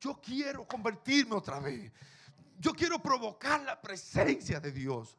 Yo 0.00 0.20
quiero 0.20 0.66
convertirme 0.66 1.34
otra 1.34 1.60
vez. 1.60 1.92
Yo 2.58 2.72
quiero 2.72 3.00
provocar 3.00 3.60
la 3.62 3.80
presencia 3.80 4.58
de 4.58 4.72
Dios. 4.72 5.16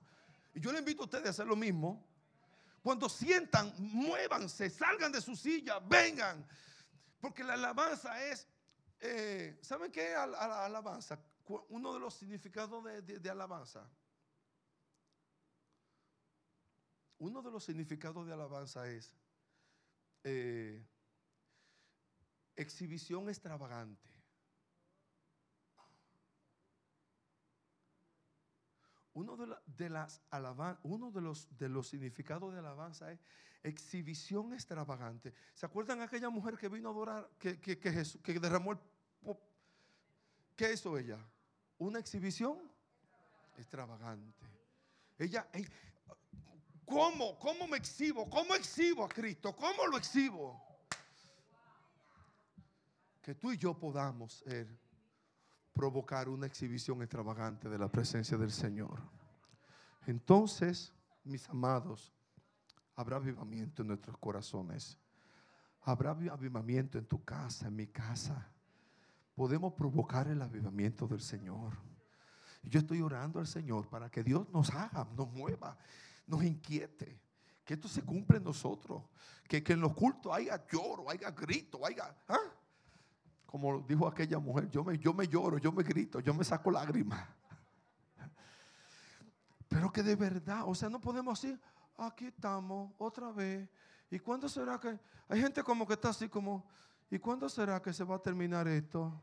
Y 0.53 0.59
yo 0.59 0.71
le 0.71 0.79
invito 0.79 1.03
a 1.03 1.05
ustedes 1.05 1.27
a 1.27 1.29
hacer 1.29 1.45
lo 1.45 1.55
mismo. 1.55 2.05
Cuando 2.81 3.07
sientan, 3.07 3.73
muévanse, 3.77 4.69
salgan 4.69 5.11
de 5.11 5.21
su 5.21 5.35
silla, 5.35 5.79
vengan. 5.79 6.45
Porque 7.21 7.43
la 7.43 7.53
alabanza 7.53 8.21
es, 8.25 8.45
eh, 8.99 9.57
¿saben 9.61 9.91
qué 9.91 10.11
es 10.11 10.13
la 10.15 10.65
alabanza? 10.65 11.17
Uno 11.45 11.93
de 11.93 11.99
los 11.99 12.13
significados 12.13 12.83
de, 12.83 13.29
alabanza. 13.29 13.89
Uno 17.19 17.41
de 17.41 17.51
los 17.51 17.63
significados 17.63 18.25
de 18.25 18.33
alabanza 18.33 18.89
es 18.89 19.13
eh, 20.23 20.85
exhibición 22.55 23.29
extravagante. 23.29 24.13
uno 29.13 29.37
de, 29.37 29.55
de 29.65 29.89
las 29.89 30.21
alaban, 30.31 30.79
uno 30.83 31.11
de 31.11 31.21
los, 31.21 31.55
de 31.57 31.69
los 31.69 31.87
significados 31.87 32.51
de 32.51 32.59
alabanza 32.59 33.11
es 33.11 33.19
exhibición 33.61 34.53
extravagante. 34.53 35.33
¿Se 35.53 35.65
acuerdan 35.65 36.01
aquella 36.01 36.29
mujer 36.29 36.57
que 36.57 36.67
vino 36.67 36.89
a 36.89 36.91
adorar, 36.91 37.29
que, 37.37 37.59
que, 37.59 37.79
que, 37.79 37.91
Jesús, 37.91 38.21
que 38.21 38.39
derramó 38.39 38.73
el... 38.73 38.79
¿Qué 40.55 40.73
hizo 40.73 40.97
ella? 40.97 41.19
Una 41.77 41.99
exhibición 41.99 42.57
extravagante. 43.57 44.45
Ella, 45.17 45.47
¿cómo? 46.85 47.37
¿Cómo 47.39 47.67
me 47.67 47.77
exhibo? 47.77 48.29
¿Cómo 48.29 48.55
exhibo 48.55 49.05
a 49.05 49.09
Cristo? 49.09 49.55
¿Cómo 49.55 49.87
lo 49.87 49.97
exhibo? 49.97 50.61
Que 53.21 53.35
tú 53.35 53.51
y 53.51 53.57
yo 53.57 53.77
podamos 53.77 54.33
ser 54.33 54.67
provocar 55.73 56.29
una 56.29 56.45
exhibición 56.45 57.01
extravagante 57.01 57.67
de 57.67 57.77
la 57.77 57.87
presencia 57.87 58.37
del 58.37 58.51
Señor. 58.51 59.01
Entonces, 60.05 60.93
mis 61.23 61.49
amados, 61.49 62.13
habrá 62.95 63.17
avivamiento 63.17 63.81
en 63.81 63.89
nuestros 63.89 64.17
corazones. 64.17 64.99
Habrá 65.81 66.11
avivamiento 66.11 66.97
en 66.97 67.05
tu 67.05 67.23
casa, 67.23 67.67
en 67.67 67.75
mi 67.75 67.87
casa. 67.87 68.52
Podemos 69.35 69.73
provocar 69.73 70.27
el 70.27 70.41
avivamiento 70.41 71.07
del 71.07 71.21
Señor. 71.21 71.73
Yo 72.63 72.79
estoy 72.79 73.01
orando 73.01 73.39
al 73.39 73.47
Señor 73.47 73.89
para 73.89 74.09
que 74.09 74.23
Dios 74.23 74.47
nos 74.49 74.69
haga, 74.69 75.07
nos 75.15 75.31
mueva, 75.31 75.77
nos 76.27 76.43
inquiete. 76.43 77.19
Que 77.65 77.75
esto 77.75 77.87
se 77.87 78.03
cumpla 78.03 78.37
en 78.37 78.43
nosotros. 78.43 79.03
Que, 79.47 79.63
que 79.63 79.73
en 79.73 79.81
los 79.81 79.93
cultos 79.93 80.33
haya 80.33 80.65
lloro, 80.67 81.09
haya 81.09 81.31
grito, 81.31 81.85
haya... 81.85 82.15
¿ah? 82.27 82.37
como 83.53 83.81
dijo 83.81 84.07
aquella 84.07 84.39
mujer, 84.39 84.67
yo 84.71 84.83
me, 84.83 84.97
yo 84.97 85.13
me 85.13 85.27
lloro, 85.27 85.59
yo 85.59 85.71
me 85.71 85.83
grito, 85.83 86.19
yo 86.19 86.33
me 86.33 86.43
saco 86.43 86.71
lágrimas. 86.71 87.23
Pero 89.67 89.93
que 89.93 90.01
de 90.01 90.15
verdad, 90.15 90.63
o 90.65 90.73
sea, 90.73 90.89
no 90.89 90.99
podemos 90.99 91.39
decir, 91.39 91.61
aquí 91.95 92.25
estamos 92.25 92.91
otra 92.97 93.31
vez. 93.31 93.69
¿Y 94.09 94.17
cuándo 94.17 94.49
será 94.49 94.79
que... 94.79 94.99
Hay 95.29 95.39
gente 95.39 95.61
como 95.61 95.85
que 95.85 95.93
está 95.93 96.09
así 96.09 96.27
como, 96.27 96.65
¿y 97.09 97.19
cuándo 97.19 97.47
será 97.49 97.81
que 97.81 97.93
se 97.93 98.03
va 98.03 98.15
a 98.15 98.19
terminar 98.19 98.67
esto? 98.67 99.19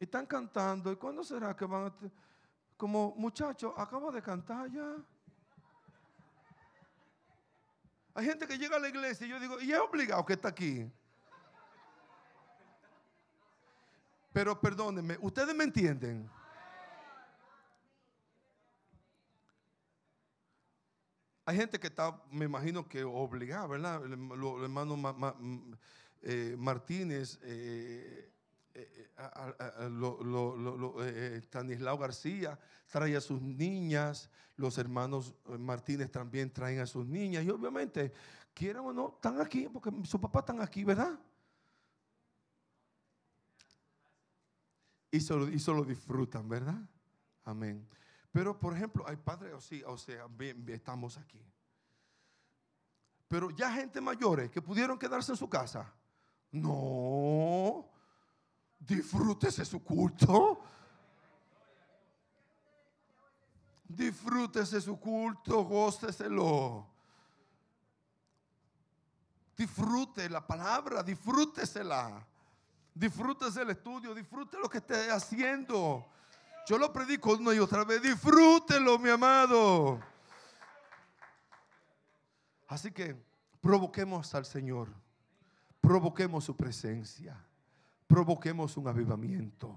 Y 0.00 0.04
están 0.04 0.26
cantando, 0.26 0.92
¿y 0.92 0.96
cuándo 0.96 1.24
será 1.24 1.56
que 1.56 1.64
van 1.64 1.86
a... 1.86 1.94
Como 2.76 3.14
muchachos, 3.16 3.72
acabo 3.76 4.12
de 4.12 4.22
cantar 4.22 4.70
ya. 4.70 4.96
Hay 8.14 8.24
gente 8.24 8.46
que 8.46 8.58
llega 8.58 8.76
a 8.76 8.80
la 8.80 8.88
iglesia 8.88 9.26
y 9.26 9.30
yo 9.30 9.40
digo, 9.40 9.60
¿y 9.60 9.72
es 9.72 9.78
obligado 9.78 10.24
que 10.24 10.34
está 10.34 10.48
aquí? 10.48 10.90
Pero 14.32 14.60
perdónenme, 14.60 15.18
ustedes 15.20 15.54
me 15.54 15.64
entienden. 15.64 16.30
Hay 21.44 21.56
gente 21.56 21.80
que 21.80 21.86
está, 21.86 22.22
me 22.30 22.44
imagino 22.44 22.86
que 22.86 23.02
obligada, 23.02 23.66
¿verdad? 23.66 24.04
El 24.04 24.18
hermano 26.22 26.62
Martínez, 26.62 27.38
Stanislao 31.42 31.98
García 31.98 32.58
trae 32.88 33.16
a 33.16 33.20
sus 33.20 33.40
niñas, 33.40 34.30
los 34.56 34.78
hermanos 34.78 35.34
Martínez 35.58 36.10
también 36.10 36.52
traen 36.52 36.80
a 36.80 36.86
sus 36.86 37.06
niñas, 37.06 37.44
y 37.44 37.50
obviamente, 37.50 38.12
quieran 38.54 38.84
o 38.84 38.92
no, 38.92 39.14
están 39.16 39.40
aquí, 39.40 39.68
porque 39.72 39.90
su 40.04 40.20
papá 40.20 40.40
están 40.40 40.60
aquí, 40.60 40.84
¿verdad? 40.84 41.18
y 45.10 45.20
se 45.20 45.72
lo, 45.72 45.84
disfrutan, 45.84 46.48
¿verdad? 46.48 46.78
Amén. 47.44 47.88
Pero, 48.30 48.58
por 48.58 48.74
ejemplo, 48.74 49.04
hay 49.06 49.16
padres, 49.16 49.54
o, 49.54 49.60
sí, 49.60 49.82
o 49.86 49.96
sea, 49.96 50.26
estamos 50.68 51.16
aquí. 51.16 51.42
Pero 53.26 53.50
ya 53.50 53.72
gente 53.72 54.00
mayores 54.00 54.50
que 54.50 54.62
pudieron 54.62 54.98
quedarse 54.98 55.32
en 55.32 55.38
su 55.38 55.48
casa. 55.48 55.92
No, 56.52 57.86
disfrútese 58.78 59.64
su 59.64 59.82
culto. 59.82 60.62
Disfrútese 63.88 64.80
su 64.80 64.98
culto, 64.98 65.64
góceselo. 65.64 66.86
Disfrute 69.56 70.28
la 70.28 70.46
palabra, 70.46 71.02
disfrútesela. 71.02 72.24
Disfrútese 72.94 73.62
el 73.62 73.70
estudio, 73.70 74.14
disfrute 74.14 74.58
lo 74.58 74.68
que 74.68 74.78
esté 74.78 75.10
haciendo. 75.10 76.06
Yo 76.66 76.78
lo 76.78 76.92
predico 76.92 77.32
una 77.32 77.54
y 77.54 77.58
otra 77.58 77.84
vez. 77.84 78.02
Disfrútelo, 78.02 78.98
mi 78.98 79.08
amado. 79.08 80.00
Así 82.68 82.92
que 82.92 83.16
provoquemos 83.60 84.34
al 84.34 84.44
Señor. 84.44 84.88
Provoquemos 85.80 86.44
su 86.44 86.56
presencia. 86.56 87.36
Provoquemos 88.06 88.76
un 88.76 88.88
avivamiento 88.88 89.76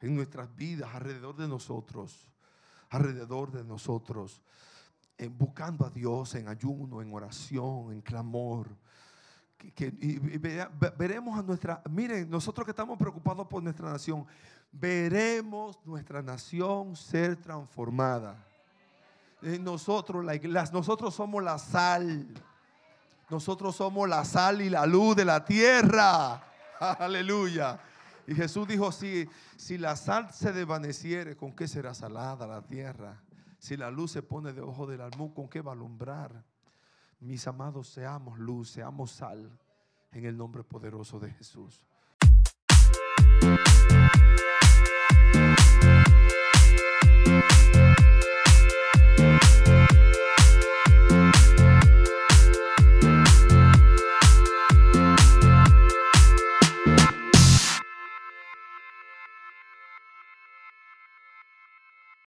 en 0.00 0.14
nuestras 0.16 0.54
vidas, 0.54 0.94
alrededor 0.94 1.36
de 1.36 1.48
nosotros. 1.48 2.26
Alrededor 2.90 3.50
de 3.52 3.64
nosotros. 3.64 4.42
buscando 5.38 5.84
a 5.84 5.90
Dios 5.90 6.34
en 6.34 6.48
ayuno, 6.48 7.02
en 7.02 7.12
oración, 7.12 7.92
en 7.92 8.00
clamor 8.00 8.68
que, 9.74 9.86
y, 10.00 10.18
veremos 10.96 11.38
a 11.38 11.42
nuestra, 11.42 11.82
miren, 11.90 12.30
nosotros 12.30 12.64
que 12.64 12.70
estamos 12.70 12.98
preocupados 12.98 13.46
por 13.46 13.62
nuestra 13.62 13.90
nación, 13.90 14.26
veremos 14.72 15.78
nuestra 15.84 16.22
nación 16.22 16.96
ser 16.96 17.36
transformada. 17.36 18.46
Nosotros, 19.42 20.24
la 20.24 20.36
nosotros 20.72 21.14
somos 21.14 21.42
la 21.42 21.58
sal. 21.58 22.26
Nosotros 23.30 23.76
somos 23.76 24.08
la 24.08 24.24
sal 24.24 24.60
y 24.60 24.68
la 24.68 24.84
luz 24.86 25.14
de 25.14 25.24
la 25.24 25.44
tierra. 25.44 26.42
Aleluya. 26.80 27.78
Y 28.26 28.34
Jesús 28.34 28.66
dijo, 28.66 28.90
si, 28.90 29.28
si 29.56 29.78
la 29.78 29.94
sal 29.94 30.32
se 30.32 30.52
desvaneciere, 30.52 31.36
¿con 31.36 31.54
qué 31.54 31.68
será 31.68 31.94
salada 31.94 32.46
la 32.46 32.62
tierra? 32.62 33.22
Si 33.58 33.76
la 33.76 33.90
luz 33.90 34.10
se 34.10 34.22
pone 34.22 34.52
de 34.52 34.60
ojo 34.60 34.86
del 34.86 35.00
almú, 35.00 35.32
¿con 35.32 35.48
qué 35.48 35.60
va 35.60 35.72
a 35.72 35.74
alumbrar? 35.74 36.44
Mis 37.20 37.46
amados, 37.46 37.88
seamos 37.88 38.38
luz, 38.38 38.70
seamos 38.70 39.12
sal 39.12 39.50
en 40.10 40.24
el 40.24 40.36
nombre 40.36 40.64
poderoso 40.64 41.20
de 41.20 41.30
Jesús. 41.30 41.86